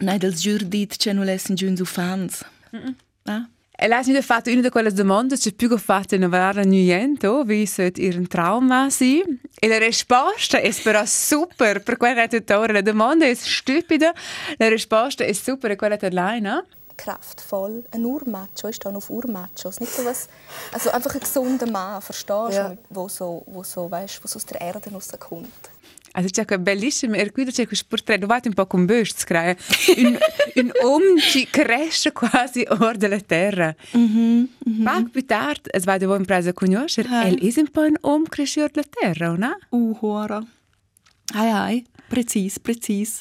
[0.00, 2.44] Nein, das giur dit c'è non lessen giun su fans.
[2.74, 2.94] Mm -mm.
[3.24, 3.48] Ah?
[3.80, 7.64] E lei ha fatto una di quelle domande che più fatta in vera niente, wie
[7.64, 9.40] sollte ihr Trauma sein?
[9.60, 12.72] E la risposta è però super, per quella redattore.
[12.72, 14.12] La domanda è stupida,
[14.56, 16.64] la risposta è super, quella è lei, no?
[16.98, 20.28] kraftvoll, ein Urmacho, ich stehe auf Urmachos, nicht so was,
[20.72, 22.76] also einfach ein gesunder Mann, verstehst du, Ja.
[22.90, 25.70] wo so, wo so, weißt, was aus der Erde rauskommt.
[26.18, 29.24] Also c'è quel bellissimo, e qui c'è questo portretto, un po' con Bösch,
[29.98, 30.18] un,
[30.56, 33.72] un uomo che cresce quasi ora della terra.
[33.92, 34.48] Mhm.
[34.82, 37.24] Poco più tardi, es vai da voi in presa a conoscere, Ah.
[37.28, 39.56] el è un po' un uomo cresciuto della terra, no?
[39.70, 40.44] Uh, hora.
[41.34, 43.20] Ai, ai, precis, precis.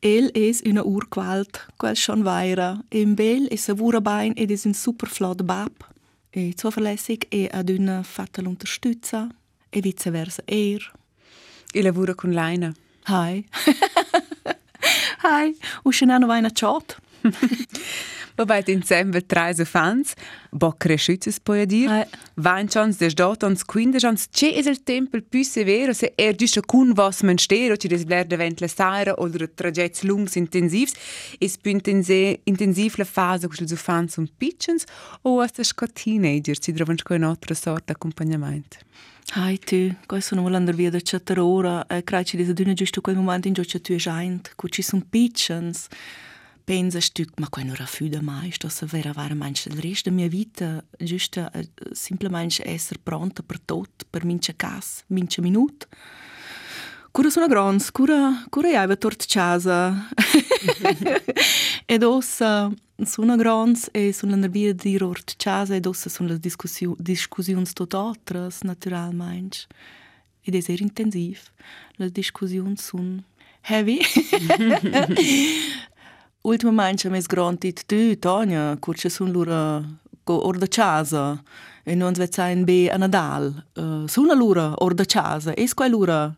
[0.00, 2.82] El es una urqualt, quel schon weira.
[2.90, 5.70] Im bel es a vura bain ed es un super flot bab.
[6.34, 9.28] e zuverlässig e ad una fatta l'unterstütza
[9.70, 10.90] e viceversa er.
[11.74, 12.72] E lavora con Leina.
[13.08, 13.44] Hi.
[15.22, 16.96] Hi, uscenano vai na chat.
[18.36, 20.14] Wobei insieme drei so fans,
[20.50, 25.22] bo cresciutis poi a dir, vain chans des dotons quinde chans che es il tempel
[25.22, 29.14] più severo se er giusto cun was man stero ci des bler devent la saira
[29.18, 30.94] oder trajets lungs intensivs
[31.38, 34.86] es più intensiv la fase cus so fans un pitchens
[35.22, 38.78] o as da sco teenager ci trovan sco in altra sorta accompagnamento.
[39.30, 42.66] Haj ty, koje su nam ulan dërvje dhe qëtër ora, e kraj që lidhë dy
[42.68, 45.86] në gjyshtu kojë momentin gjo që ty e zhajnë, ku që sun piqëns,
[46.68, 50.16] penze shtyk, ma kojë në rafyde ma, ishto se vera varë manjë që dresht, dhe
[50.16, 51.46] mje vite, gjyshtë
[51.96, 55.88] simple manjë esër prontë për tot, për minë që kas, minë që minut,
[57.12, 59.92] Kura sono grons, kura, kura jajve tort qasa.
[61.92, 62.70] Ed ossa,
[63.04, 67.94] sono grans e sono andare via di ort casa ed ossa sono le discussioni tot
[67.94, 69.66] altres, naturalmente.
[70.42, 71.40] Ed è sehr intensiv.
[71.96, 73.22] Le discussioni sono
[73.62, 74.00] heavy.
[76.42, 79.80] Ultimamente mi sgrontit tu, Tonia, curce sun lura
[80.24, 81.40] co or da casa
[81.84, 83.64] e non svezain be a Nadal.
[83.76, 86.34] Uh, suna lura or da casa, es quai lura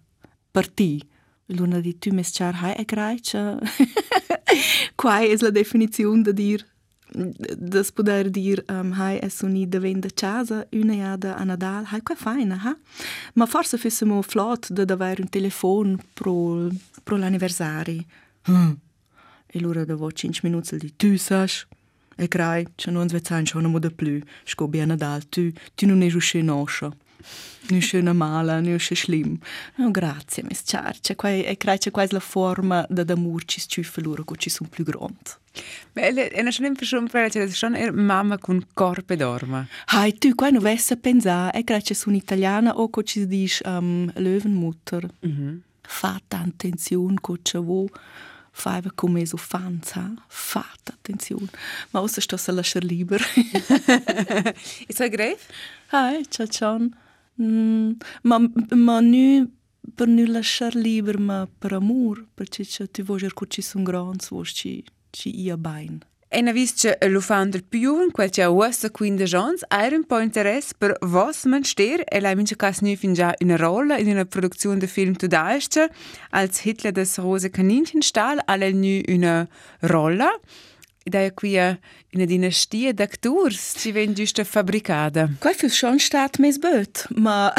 [0.50, 1.02] per ti.
[1.46, 3.58] Luna di tu mes char hai e graicia.
[4.96, 6.64] Quai es la definizione da dir
[7.56, 11.84] das poder dir um, hai es uni da venda casa una jada a Nadal.
[11.90, 12.76] Hai quai faina ha
[13.34, 16.70] ma forse fissimo flot da davere un telefon pro
[17.02, 18.04] pro l'anniversari.
[18.46, 18.72] Hm.
[19.46, 21.66] e lura da vo 5 minuti di tu sas?
[22.16, 24.22] E crai c'è non svezzain schon mo da plü.
[24.44, 26.90] Sco bi a Nadal tu tu non es usce noscia
[27.68, 29.38] Nu schöne mala, nu schö schlimm.
[29.76, 30.96] No, grazie, mis char.
[31.00, 34.50] C'è quai, e crai c'è quasi la forma da d'amur ci sciuffe loro, co ci
[34.50, 35.38] sun più grond.
[35.92, 39.66] Beh, è una schon schon c'è schon er mamma con corpe dorma.
[39.86, 43.60] Hai, tu quai nu vessa pensa, e crai c'è sun italiana o co ci dis
[43.64, 45.08] um, Löwenmutter.
[45.20, 45.62] Mhm.
[45.80, 47.88] Fata attenzione co c'è vo.
[48.56, 50.12] Faiva come so fans, ha?
[50.28, 51.48] Fata attenzione.
[51.90, 53.20] Ma ossa sto se lasciar liber.
[54.86, 55.48] Ist er greif?
[55.90, 56.88] Hai, ciao ciao.
[57.40, 57.98] Mm,
[58.30, 58.38] ma,
[58.78, 59.46] ma një
[59.98, 63.84] për një lëshër liber më për amur, për që që të vojër kur që së
[63.84, 64.74] ngronë, së vojë që,
[65.18, 66.02] që i a bajnë.
[66.34, 70.18] E në visë që Lufandër pjuhën, kua që a uasë kuin dhe zhons, ajrën po
[70.18, 74.10] interes për vos më në shtirë, e lajmin që kas një finja në rolle, in
[74.18, 75.86] në produksion dhe film të daeshtë,
[76.40, 79.36] als Hitler des Rose Kaninchen stahl, alle një në
[79.94, 80.32] rolle,
[81.04, 85.28] ideea qui in dinastia d'actors ci e vien giusta fabricada.
[85.38, 87.52] Quai fius schon stat mes böt, ma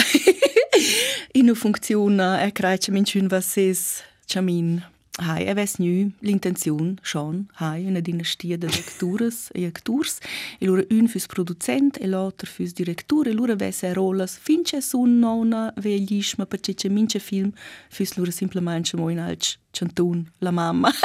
[1.33, 4.94] in funziona e craice minciun vases chamin.
[5.17, 10.17] Hai, e ves nu l'intenzione, schon, hai, una dinastia de lectures e actors,
[10.59, 14.81] e lura un fürs producent e l'altro fürs director, e lura ves e rolas fince
[14.81, 17.51] sun nona veglischma, perché c'è mince film.
[17.89, 20.91] Fürs lura simplemente mo in alc chantun, la mamma.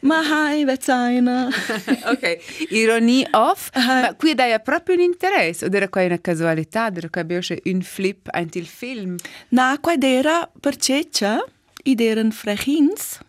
[0.00, 1.48] ma hai, ves una.
[2.10, 7.08] ok, ironie off, ma qui dai proprio un interesse, o era qua una casualità, era
[7.08, 9.14] qua abbiamo un flip anche il film.
[9.50, 11.44] Na, quai dera per ceccia,
[11.84, 13.20] id eran frechins,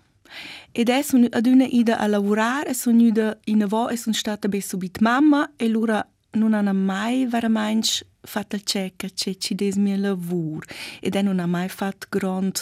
[0.72, 4.47] ed è sun ad una ida a lavorare, sun ida in avo e sun stata
[4.47, 9.76] be subit mamma, e lura non hanno mai veramente fatto il cecca, che ci des
[9.76, 10.66] mio lavoro,
[10.99, 12.58] ed è non ha mai fatto grand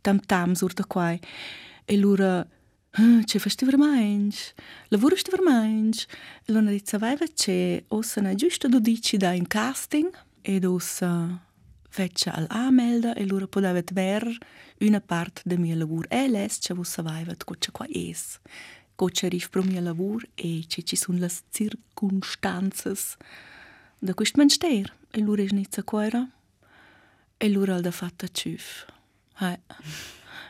[0.00, 1.18] tam tam sur da quai.
[1.84, 2.46] E lura,
[2.92, 4.54] "Ah, ce fasti veramente?
[4.88, 6.06] Lavorasti veramente?
[6.44, 10.10] E lura dice, vai che ossa giusto do dici da in casting,
[10.42, 11.45] ed ossa
[11.96, 14.38] fece al amelda e lura podeva ver
[14.80, 18.38] una parte del mio lavoro e les che vos savaiva cosa qua es.
[18.96, 22.94] Cosa rif pro mio lavoro e che ci sono le circunstanze
[23.98, 24.92] da questo menster.
[25.10, 26.28] E lura es nizza quaira
[27.38, 28.84] e lura al da fatta ciuf.
[29.40, 29.58] Hai.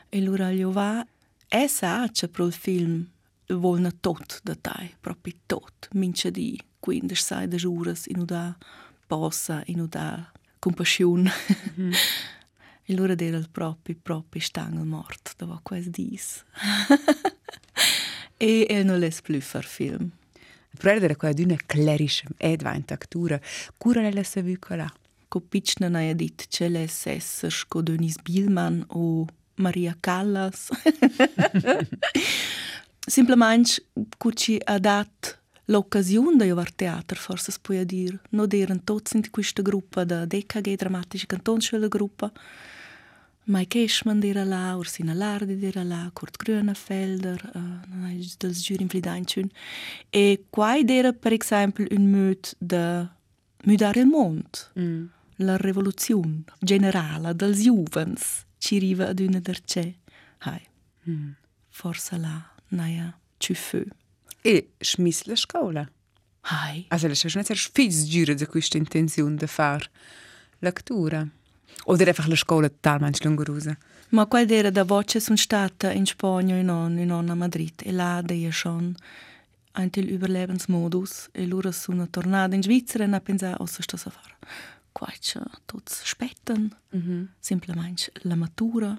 [0.09, 1.07] E lura al va
[1.49, 3.09] e sa che pro il film
[3.55, 5.89] volna tot da tai, proprio tot.
[5.93, 8.57] Mince di 15 giuras in uda
[9.07, 9.81] possa, in
[10.67, 11.31] compassiun.
[11.79, 11.93] Mm.
[12.85, 16.45] e loro era il proprio, proprio stangel morto, dove quasi dis.
[18.37, 20.11] e el non les più far film.
[20.79, 23.41] Prendere quella d'una clerischem e diventa attura,
[23.79, 24.93] cura le se vicola.
[25.29, 30.69] Copična naj je dit, če le sesrš kot Denis Bilman o Marija Callas.
[33.17, 33.81] Simplemente,
[34.19, 38.21] kuči adat l'occasione di aver teatro, forse si può dire.
[38.31, 42.33] Non erano tutti in questa gruppa, da DKG Dramatische Kantonsschule gruppa.
[43.49, 49.49] Mai Cashman era là, Ursina Lardi era là, Kurt Grönefelder, uh, dels Jurin Flidainchun.
[50.11, 53.09] E qua era, per esempio, un mood de
[53.65, 54.59] mudare il mondo.
[54.81, 55.05] Mm.
[55.37, 59.99] La rivoluzione generale dels juvens ci arriva ad una derce.
[60.39, 60.67] Hai.
[61.09, 61.31] Mm.
[61.69, 63.85] Forse là, naia, ci fu.
[64.47, 65.91] E smiss la scuola.
[66.43, 66.87] Hai.
[66.89, 69.87] Also, das ist nicht sehr viel giuro da questa intenzione di fare
[70.61, 71.29] lettura.
[71.87, 73.77] Oder einfach la scuola totalmente lungosa.
[74.11, 77.83] Ma qua era da voce sono stata in Spagna e non, in non a Madrid.
[77.85, 78.95] E là deia schon
[79.73, 81.31] ein til Überlebensmodus.
[81.33, 84.37] E loro sono tornata in Svizzera e ha pensato, oh, so sto a fare.
[84.93, 87.27] Qua c'è tutti spetten, mm -hmm.
[87.41, 88.97] semplicemente la matura.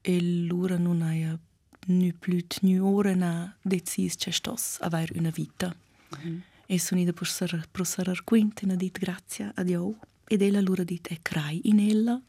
[0.00, 1.38] E loro non hanno
[1.86, 5.68] nu più nu ore na deciso che sto a avere una vita.
[5.68, 6.40] Mm -hmm.
[6.66, 7.28] E sono ida per
[7.70, 9.96] prosserar quinta e ha detto grazie a Dio.
[10.26, 12.20] Ed ella allora dit e crai in ella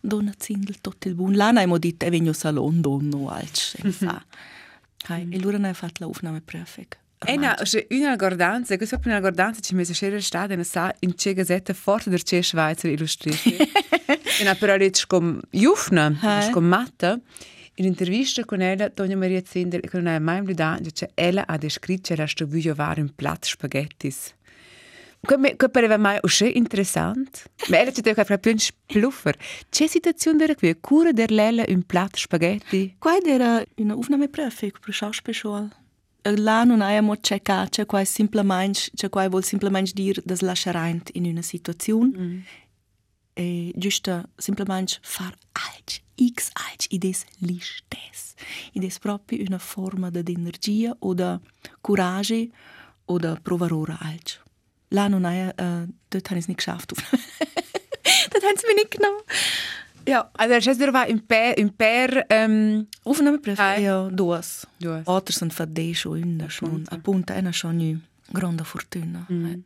[0.00, 1.34] donna zindel tot il bun.
[1.34, 3.74] Lana emo dit e vegno salon donno alc.
[3.82, 4.24] E fa.
[5.08, 6.98] Hai, e allora ne ha fatto l'aufnahme perfect.
[7.24, 10.94] E na, se una guardanza, che sopra una guardanza ci mese scere stata e sa
[11.00, 13.46] in ce gazzetta forte der ce Schweizer illustriert.
[13.46, 16.12] e na però dit scom jufna,
[16.50, 17.18] scom matta.
[17.78, 21.58] In un'intervista con ella, Tonia Maria Zindel, che non ha mai blüdato, che ella ha
[21.58, 24.34] descritto la sto voglio fare un piatto spaghettis.
[25.20, 27.40] Che pareva mai uscì interessante.
[27.68, 29.36] Ma ella ci deve fare più un spluffer.
[29.68, 30.74] C'è situazione era qui?
[30.80, 32.94] Cura der Lella un piatto spaghetti?
[32.98, 35.68] Qua era una aufnahme perfect per Schauspielschule.
[36.22, 41.26] Là non abbiamo cercato, c'è qua semplicemente, c'è qua vuol semplicemente dire das lasciare in
[41.26, 42.18] una situazione.
[42.18, 42.38] Mm.
[43.74, 48.34] Giusto semplicemente far alt, x alt, ides listes.
[48.72, 51.38] Ides proprio una forma di energia o di
[51.80, 52.48] coraggio
[53.04, 54.42] o di provare alt.
[54.88, 56.92] La non hai, uh, dort habe ich es nicht geschafft.
[58.30, 59.20] dort haben sie mich nicht genommen.
[60.06, 63.82] Ja, also hast du war im per im per ähm Aufnahmeprüfung?
[63.82, 64.66] Ja, duas.
[64.78, 65.06] Duas.
[65.06, 66.86] Outros sind fadei schon in schon.
[66.88, 68.00] Appunto, è schon nu.
[68.28, 69.26] Grande fortuna.
[69.30, 69.60] Mm.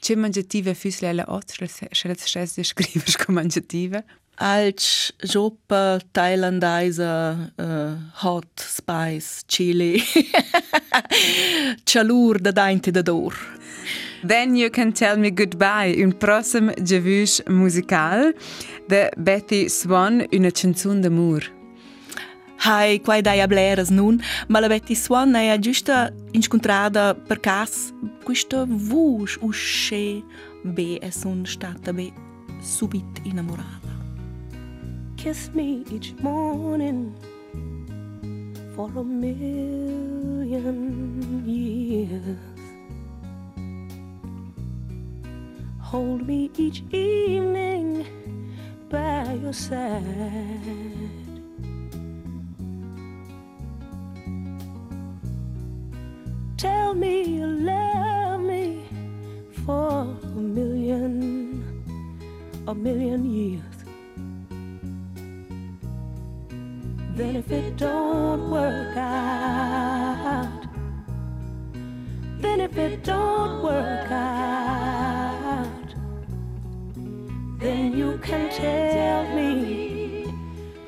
[0.00, 4.04] C'è mangiative füslele altre, se le stesse scrivere come mangiative?
[4.36, 10.02] Alch, joppa, thailandaise, uh, hot, spice, chili.
[11.84, 13.34] Chalur da dainte da dor.
[14.26, 18.34] Then You Can Tell Me Goodbye, un prossimo giavush musical
[18.88, 21.63] de Betty Swan, una canzone d'amor.
[22.64, 27.92] Hai, quai dai a bleras nun, ma la Betty Swan è giusta incontrata per caso
[28.22, 30.22] questa voce usce
[30.62, 32.10] be e son stata be
[32.60, 33.92] subito innamorata.
[35.16, 37.12] Kiss me each morning
[38.74, 40.24] for a million
[41.44, 42.38] years.
[45.94, 48.04] hold me each evening
[48.90, 51.23] by your side.
[56.64, 58.86] Tell me you love me
[59.64, 60.00] for
[60.38, 61.62] a million,
[62.66, 63.76] a million years.
[67.16, 70.62] Then if it don't work out,
[72.40, 75.44] then if it don't work out
[77.64, 80.26] then you can tell me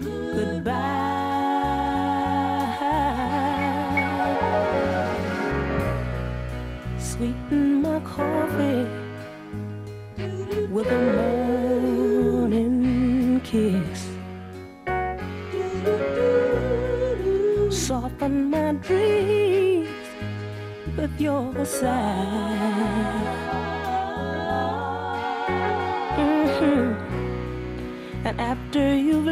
[0.00, 1.55] goodbye.
[7.16, 8.86] Sweeten my coffee
[10.70, 11.02] with a
[12.36, 14.10] morning kiss.
[17.70, 19.88] Soften my dreams
[20.98, 22.52] with your sigh.
[26.18, 26.92] Mm-hmm.
[28.26, 29.26] And after you've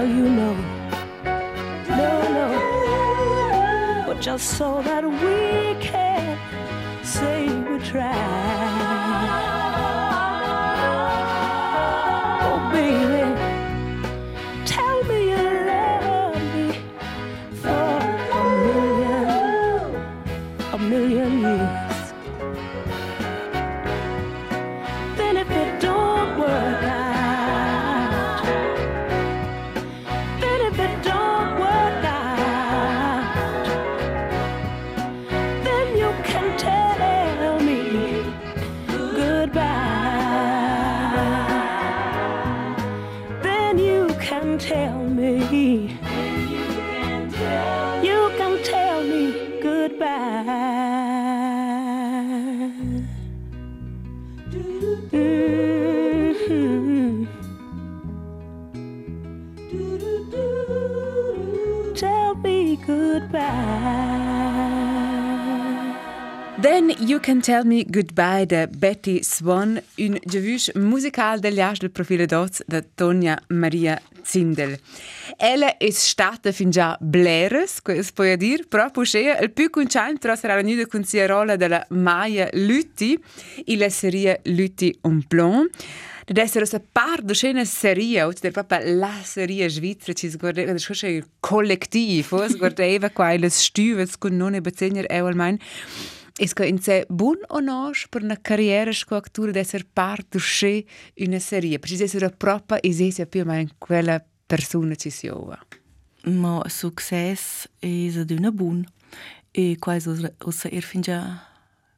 [0.00, 0.54] tell you no,
[1.88, 4.99] no, no, but just so that.
[67.30, 72.60] Can Tell Me Goodbye de Betty Swan, un giavush musical degli age del profilo doz
[72.66, 74.76] de Tonia Maria Zindel.
[75.36, 80.34] Ella è stata fin già bleres, questo puoi dire, però puscea il più conciante però
[80.34, 83.16] sarà venuta con sia rolla della Maya Lutti,
[83.76, 85.70] la serie Lutti un plomb.
[86.26, 90.72] Ded essere una parte di una serie, o del proprio la serie svizzera, ci sguardava,
[90.72, 95.20] das ist ein Kollektiv, o sguardava qua le stuves con non e bezegner e
[96.40, 100.84] Est-ce que c'est bon ou non pour une carrière d'acteur d'être part de
[101.18, 101.78] une e série?
[101.78, 105.28] Parce que c'est propre et c'est plus ou moins quelle personne qui si
[106.24, 108.86] Ma success est d'une bonne.
[109.54, 111.24] Et quoi est-ce que finja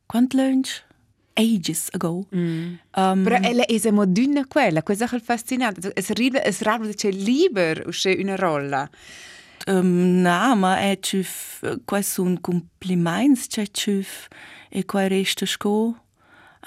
[0.09, 0.83] quant lunch?
[1.37, 2.27] Ages ago.
[2.35, 2.79] Mm.
[2.97, 5.93] Um, Però ella è moderna quella, questa è affascinante.
[5.93, 8.91] È raro che è libera, c'è una rolla.
[9.67, 14.15] um, nama e qyf, quai sun complimains që qyf,
[14.73, 15.95] e quai reste shko,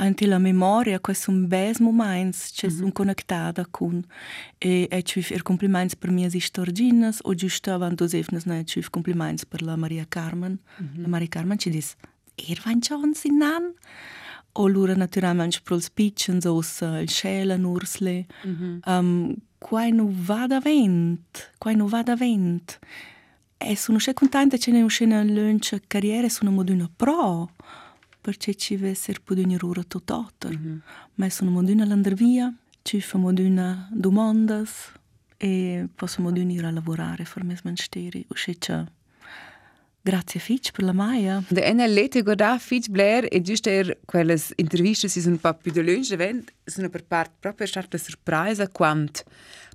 [0.06, 2.76] anti la memoria, quai sun bes moments që mhm.
[2.78, 4.04] sun conectada kun,
[4.60, 8.92] e, e qyf er complimains për mia istorginas, o gjyshtë avan dozefnës na e qyf
[8.96, 11.02] complimains për la Maria Carmen, mm -hmm.
[11.04, 11.96] la Maria Carmen që dis,
[12.38, 13.74] er van qonë nan,
[14.58, 18.26] O lura naturalmente pro els pitchens os uh, il scela nursle.
[18.46, 19.00] Mm -hmm.
[19.00, 22.80] um, quai nu va da vent, quai nu va da vent.
[23.58, 27.50] E sono sche contenta che ne un scena lunch carriera sono moduna pro.
[28.22, 30.52] Perché ci ve ser poduni rura tototter.
[30.52, 30.80] Mm -hmm.
[31.16, 34.92] Ma sono moduna landar via, ci fa moduna domandas
[35.38, 38.26] e posso moduna ir a lavorare per mes mansteri.
[38.30, 38.58] Usce
[40.06, 41.44] Grazie Fitch per la Maia.
[41.50, 45.72] De ena lete guarda Fitch Blair e giusto er quelles interviste si sono po' più
[45.72, 49.24] de lunch event sono per parte proprio stata sorpresa quant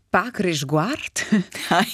[0.08, 1.44] pac resguard.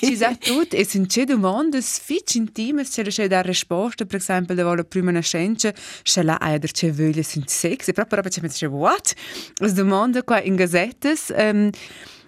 [0.00, 4.54] Ci sa tut e sin c'è domandas fitch intimes c'è c'è da risposta per esempio
[4.54, 5.72] da vola prima na scienza
[6.02, 9.14] c'è la ai der c'è voglia sin sex e proprio proprio c'è what?
[9.60, 11.70] Las domanda qua in gazettes um,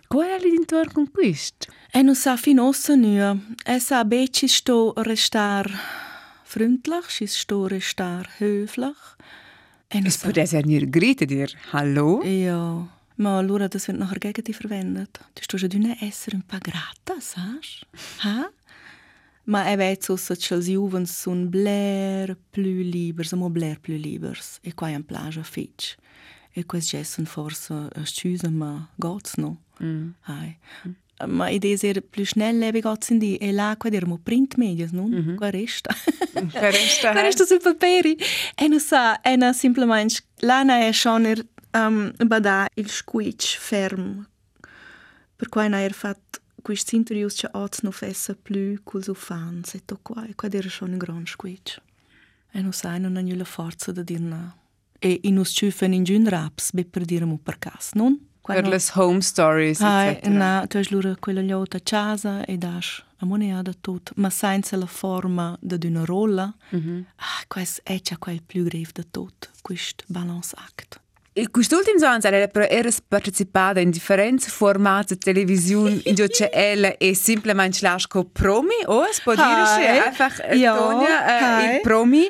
[0.09, 1.70] Qual é l'intorno con questo?
[1.92, 3.36] E non sa fin ossa nua.
[3.64, 5.68] E sa beci sto restar
[6.44, 9.16] freundlich, si sto restar höflich.
[9.88, 10.30] E non sa...
[10.30, 12.22] Es ihr gritet ihr Hallo?
[12.24, 12.88] Ja.
[13.16, 15.20] Ma allora das wird nachher gegen dich verwendet.
[15.34, 17.86] Du hast ja dünne Esser ein paar gratis, hast
[18.20, 18.50] Ha?
[19.44, 24.40] Ma è vezzo se c'è il giovane sono bler più liberi, siamo bler più liberi.
[24.62, 25.96] E qua è un plage fitch.
[26.50, 29.64] E questo gesto forse eh, scusa, ma gots no.
[29.82, 30.08] Mm.
[30.20, 30.58] Hai.
[30.86, 30.94] Mm.
[31.26, 34.92] Ma idee ser più snelle e gots in di e là qua dirmo print medias,
[34.92, 35.10] non?
[35.10, 35.34] Mm -hmm.
[35.36, 35.94] Qua resta.
[36.52, 37.10] Qua resta.
[37.12, 38.16] qua resta sul paperi.
[38.54, 44.26] E non sa, e na simplemente lana è schoner um, bada il squitch ferm.
[45.36, 49.74] Per qua na er fat quist interviews che oz no fessa più col so fans
[49.74, 50.24] e to qua.
[50.26, 51.80] E qua dir schon un gran squitch.
[52.52, 54.56] E non sa, non ha nulla forza da dir na.
[55.00, 57.92] E in us ciufen in giun raps, be per dirmo per cas,
[58.55, 58.62] non?
[58.62, 60.26] Per le home stories, Hai, etc.
[60.26, 64.30] na, tu hai lura quella liota a casa e dash a monea da tot, ma
[64.30, 66.55] senza la forma di una rolla.
[66.74, 67.05] Mm -hmm.
[67.16, 71.01] Ah, questo è già quel più grave da tot, questo balance act.
[71.39, 76.97] E quest'ultimo anno ella però era partecipata in differenti formati di televisione in cui ella
[76.97, 79.47] e semplicemente lasco promi o es può dire
[79.78, 81.74] che einfach Ja, Tonia äh, hai.
[81.76, 82.28] il promi.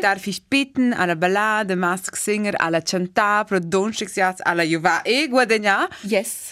[0.00, 5.88] Darf ich bitten alla ballade Mask Singer alla cantare pro Donnerstagsjazz alla Juva e guadagna
[6.00, 6.50] Yes.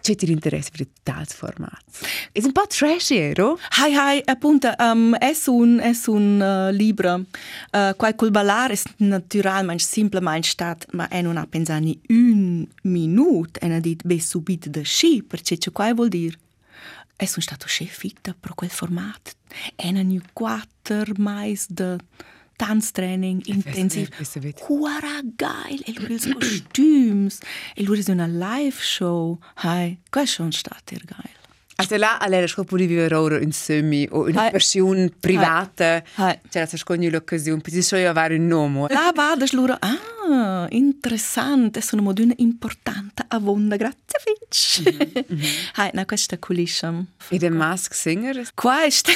[0.00, 1.90] C'è interesse per tali formati
[2.32, 3.58] è un po' trashy vero?
[3.78, 7.24] Hai, hai, appunto, um, è un, è un uh, libro.
[7.72, 13.60] Uh, col ballare è naturalmente semplicemente stat, ma è non ha pensato ni un minuto
[13.60, 16.36] e ha detto, beh, subito da sci, perché c'è quai vuol dire.
[17.16, 19.32] e sono stato fitta per quel formato.
[19.76, 21.96] Erano quattro mesi di
[22.60, 24.10] Tanztraining intensiv.
[24.68, 27.40] Huara geil, Er wurde so Kostüms,
[27.74, 29.38] Er wurde so eine Live-Show.
[29.56, 31.39] Hi, kann schon statt, geil.
[31.80, 34.50] Also là all'era scopo di vivere ora insieme o una Hai.
[34.50, 36.02] versione privata.
[36.16, 36.38] Hai.
[36.48, 38.86] C'era la seconda l'occasione, per so io avere un nome.
[38.88, 44.82] Là vado loro, ah, interessante, sono moduna importante a vonda, grazie Finch.
[45.76, 46.92] Hai, na questa culissa.
[47.30, 49.10] E der Mask Singer, Questo.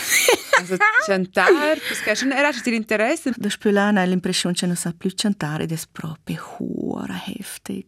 [0.59, 3.33] also cantare, perché non era ti interesse.
[3.37, 7.85] Da spulana hai l'impressione che non sa più cantare ed è proprio ora heftig.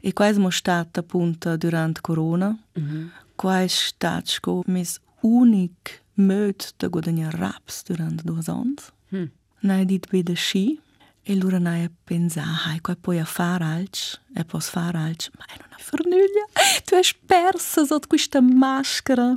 [0.00, 2.56] E qua è stata appunto durante Corona.
[2.72, 3.23] Qua è
[3.68, 8.74] stato sco mis unic möd da guadagnare raps durante due anni.
[9.10, 9.30] Hmm.
[9.60, 10.78] Nai dit vede sci
[11.22, 15.30] e lura nai a pensare, hai qua poi a fare alci e posso fare alci,
[15.38, 16.46] ma è una fornuglia.
[16.84, 19.36] Tu hai persa sotto questa maschera.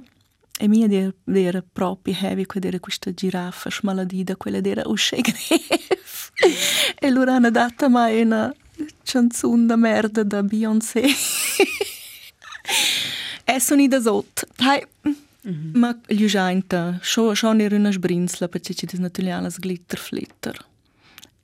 [0.60, 6.32] E mia der, der proprio heavy, quella era questa giraffa smaladita, quella era usce gref.
[7.00, 8.54] e loro hanno dato me una
[9.04, 11.06] canzone da merda da Beyoncé.
[13.58, 14.43] Esso ni da zot.
[14.62, 14.84] Hai.
[15.74, 20.60] Ma ljužajnta, šo, šo ne runa žbrinsla, pa če če ti znatuljala z glitter flitter.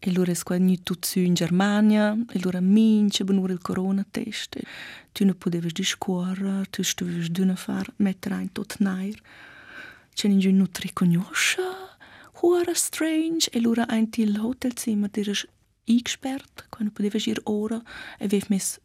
[0.03, 4.03] E lura è qua ni tu zu in Germania, e lura mince benur il corona
[4.11, 4.59] test.
[5.14, 9.18] Tu ne podevi di scuola, tu stuvi di una far mettere in tot nair.
[10.14, 11.61] C'è in giù nutri conosce,
[12.41, 15.47] ora strange, e lura ein til hotelzimmer dir is
[15.88, 17.82] eingesperrt, quando podevi ir ora,
[18.20, 18.78] e vef mes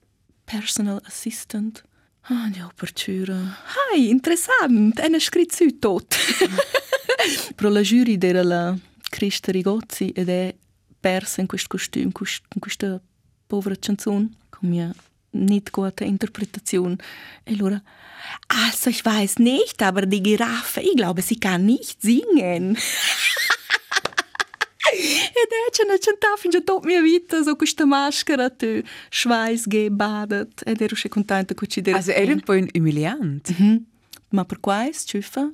[0.46, 1.82] personal assistant.
[2.30, 3.56] Ah, die apertura.
[3.90, 6.16] Hai, interessant, è scritto tot.
[7.56, 8.76] Pro la jury era la
[9.08, 10.54] Krista Rigozzi ed è
[11.00, 13.00] persa in questo costume, in quest- in questa
[13.46, 14.94] povera canzone, con mia
[15.30, 16.98] nicht gute Interpretation.
[17.44, 17.82] E allora,
[18.46, 22.76] also ich weiß nicht, aber die Giraffe, ich glaube, sie kann nicht singen.
[24.98, 29.66] Ed è c'è una cantata fin già tutta mia vita, so questa maschera, tu schweiß
[29.68, 33.54] gebadet, ed ero schon contenta che ci Also era un po' umiliante.
[33.56, 33.86] Mhm.
[34.30, 35.52] Ma per quais ciuffa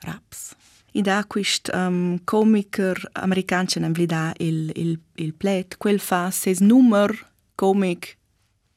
[0.00, 0.54] raps.
[0.92, 6.30] I da quist um, comiker american ce n'em da il, il, il plet, quel fa
[6.30, 7.10] ses nummer
[7.56, 8.16] comic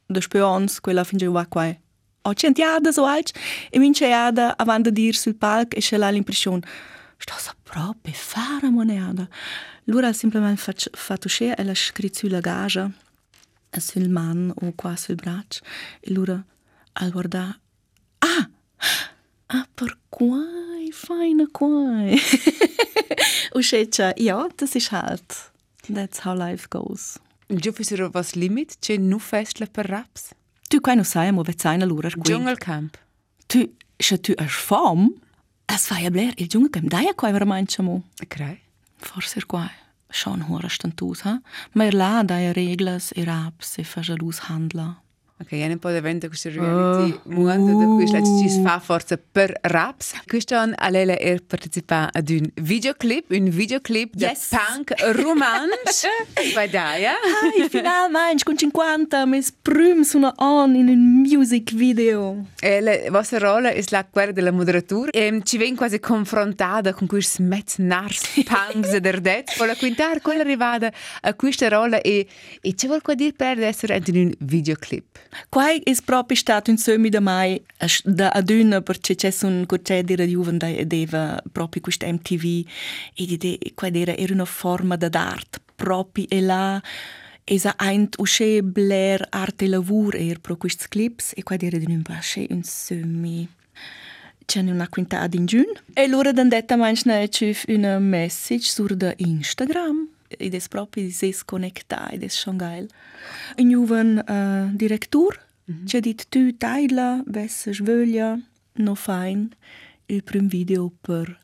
[0.07, 1.76] de spions, quella finge va qua.
[2.24, 3.34] Ho centiada so alt,
[3.70, 6.61] e min ceada avant de dir sul palc e c'è là l'impressione
[7.18, 9.28] sto sa proprio fare moneda.
[9.89, 12.91] Lura semplicemente fac- fatto sce e la gaja
[13.79, 15.61] sul man o qua sul braccio
[16.01, 16.43] e lura
[16.93, 17.57] al guarda
[18.19, 18.49] ah!
[19.49, 20.91] Ah per quai?
[20.91, 22.17] Feine quai?
[23.55, 25.51] O sceccia ja das ist halt.
[25.93, 27.17] That's how life goes.
[27.49, 30.31] Und giù fissero was limit, c'è nu festla per raps.
[30.67, 32.97] tu quai non sai mo sai lura Dschungelcamp.
[33.47, 33.59] tu
[33.97, 35.13] se tu es fam
[35.65, 38.03] es fa ja bler il junge kem da ja quai veramente mo.
[38.21, 38.59] Okay.
[38.97, 39.69] Forse qua
[40.09, 41.23] schon hörst Stand aus.
[41.73, 44.95] Mer lada i Regeln, i raps i fajalus handla.
[45.39, 50.13] Ok, io non posso vedere questa reality mondo da la ci fa forza per raps.
[50.49, 54.47] Anno Alela è partecipa ad un videoclip, un videoclip Yes.
[54.49, 56.07] punk romance.
[56.55, 57.07] Vai dai, eh?
[57.07, 62.47] Ai, finalmente con 50 mes prüm sono on in un music video.
[62.59, 67.05] E la vostra rola è la quella della moderatura e ci viene quasi confrontata con
[67.05, 69.43] questi metznars punks der det.
[69.57, 72.25] Vola quintar quella arrivata a questa rola e,
[72.59, 75.25] e ci vuol qua dire per essere in un videoclip.
[75.49, 77.61] Quai es propi stat un sömi da mai
[78.03, 82.65] da adüna per che c'è un corce di radiuven da deva propi quest MTV
[83.13, 86.82] e di de quai era era una forma da d'art propi e la
[87.49, 92.01] Es eint usche bler arte lavur er pro quist clips e quai era di un
[92.01, 93.47] basche un sömi
[94.47, 95.71] c'è una quinta ad ingiun.
[95.93, 100.07] E lura dan detta manchna c'è una message sur da Instagram.
[100.39, 102.88] ideias propis, ideias conectar, ideias Xangai.
[103.57, 106.01] Em Juven, uh, eh, diretor, mm -hmm.
[106.01, 108.39] dit tu teile, besser schwölja,
[108.73, 109.51] no fein,
[110.07, 111.39] über ein Video per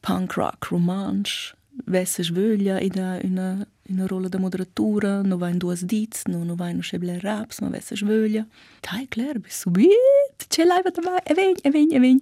[0.00, 1.54] Punk-Rock-Romanche,
[1.84, 6.44] besser schwölja, eh, in einer in der Rolle der Moderatura, no vain duas dits, no
[6.44, 8.46] no vain schebler raps, no vessa svöglia.
[8.82, 12.20] Tai clair, bis subit, ce laiva da vai, e vegn, e vegn, e vegn.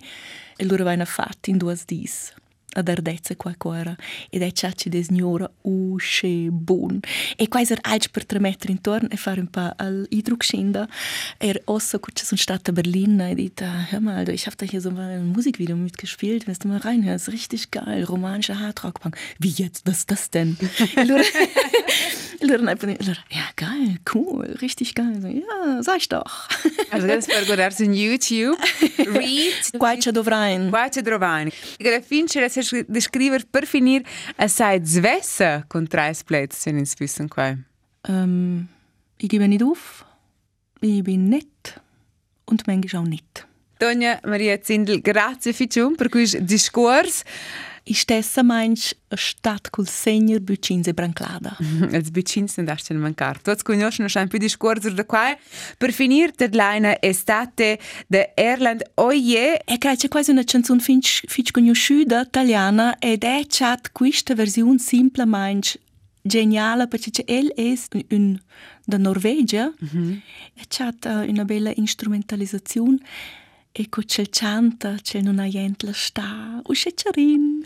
[0.58, 2.32] E lura vain a fat in duas dits
[2.78, 3.94] ad ardezza qua cuora
[4.30, 7.00] ed è ciacci de signora usce bun
[7.36, 10.88] e quasi er alc per tre metri intorno e fare un po' al idruk scenda
[11.38, 14.90] er kurz sono stata a Berlin e dit hör mal ich habe da hier so
[14.90, 19.16] mal ein Musikvideo mitgespielt wenn du mal reinhörst richtig geil romanischer Hardrockpunk.
[19.38, 19.86] Wie jetzt?
[19.86, 20.56] Was ist das denn?
[20.96, 21.22] Allora,
[22.40, 22.76] allora,
[23.30, 25.20] ja geil cool richtig geil.
[25.20, 26.48] So, ja sag ich doch.
[26.90, 28.58] Also das per guardarsi in YouTube.
[28.98, 32.65] Read qua c'è dovrain qua c'è dovrain la fincere se descriver per
[33.66, 34.02] finir
[34.36, 37.56] a sai zvessa con tre splits in wissen qua
[38.08, 38.68] ähm,
[39.18, 40.04] ich gebe nicht auf.
[40.80, 41.80] Ich bin nett
[42.44, 43.46] und manchmal auch nicht.
[43.78, 47.24] Tonja Maria Zindel, grazie ficium per questo discorso.
[47.88, 51.56] I stessa meins a stat cul senior bucins e branclada.
[51.92, 53.38] Els bucins sind erst in mancar.
[53.42, 55.36] Tots conosci noch ein peu di scorzer da qua.
[55.78, 57.78] Per finir der leina estate
[58.08, 63.46] de Erland oie, E cai c'è quasi una canzone finch finch conosciuta italiana ed è
[63.48, 65.78] chat questa versione simple meins
[66.26, 68.40] genială, pentru că el este un,
[68.84, 70.22] de Norvegia, mm -hmm.
[70.54, 72.98] e chat uh, una bella instrumentalizațiune.
[73.78, 77.62] E co c'è canta c'è non ha la sta c'è charin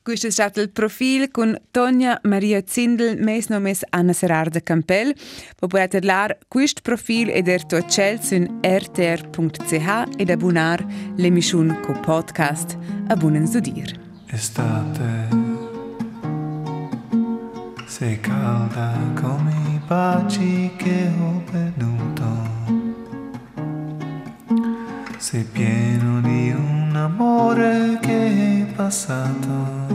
[0.00, 5.14] Questo è stato il profilo con Tonia Maria Zindel, mes nomes Anna Serrar de Campel.
[5.54, 12.78] Potete parlare questo profilo ed er to cel su rtr.ch ed abbonare l'emissione co podcast.
[13.08, 14.00] Abbunen studir.
[14.30, 15.48] Estate
[17.86, 21.97] sei calda come i baci che ho perduto
[25.18, 29.86] sei pieno di un amore che è passato,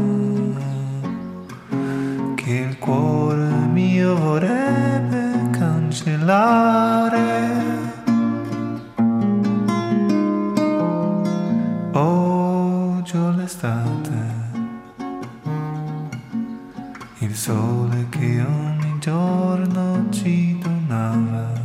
[2.35, 7.21] che il cuore mio vorrebbe cancellare.
[11.93, 14.11] Oggi ho l'estate,
[17.19, 21.62] il sole che ogni giorno ci donava.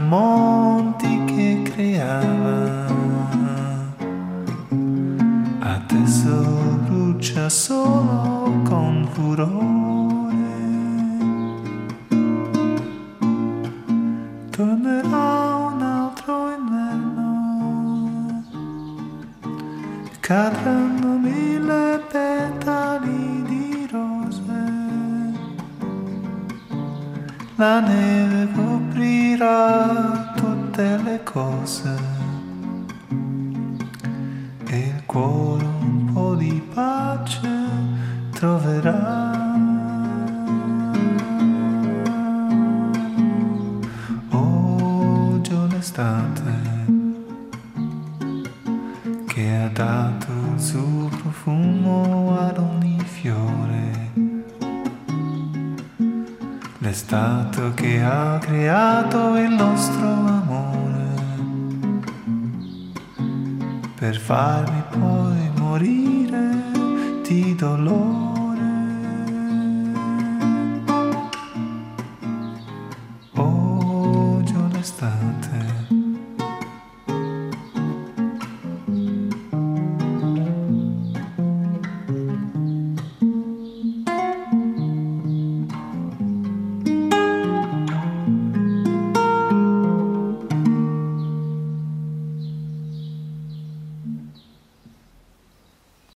[0.00, 2.86] monte che creava.
[5.60, 9.99] Adesso brucia solo con furore.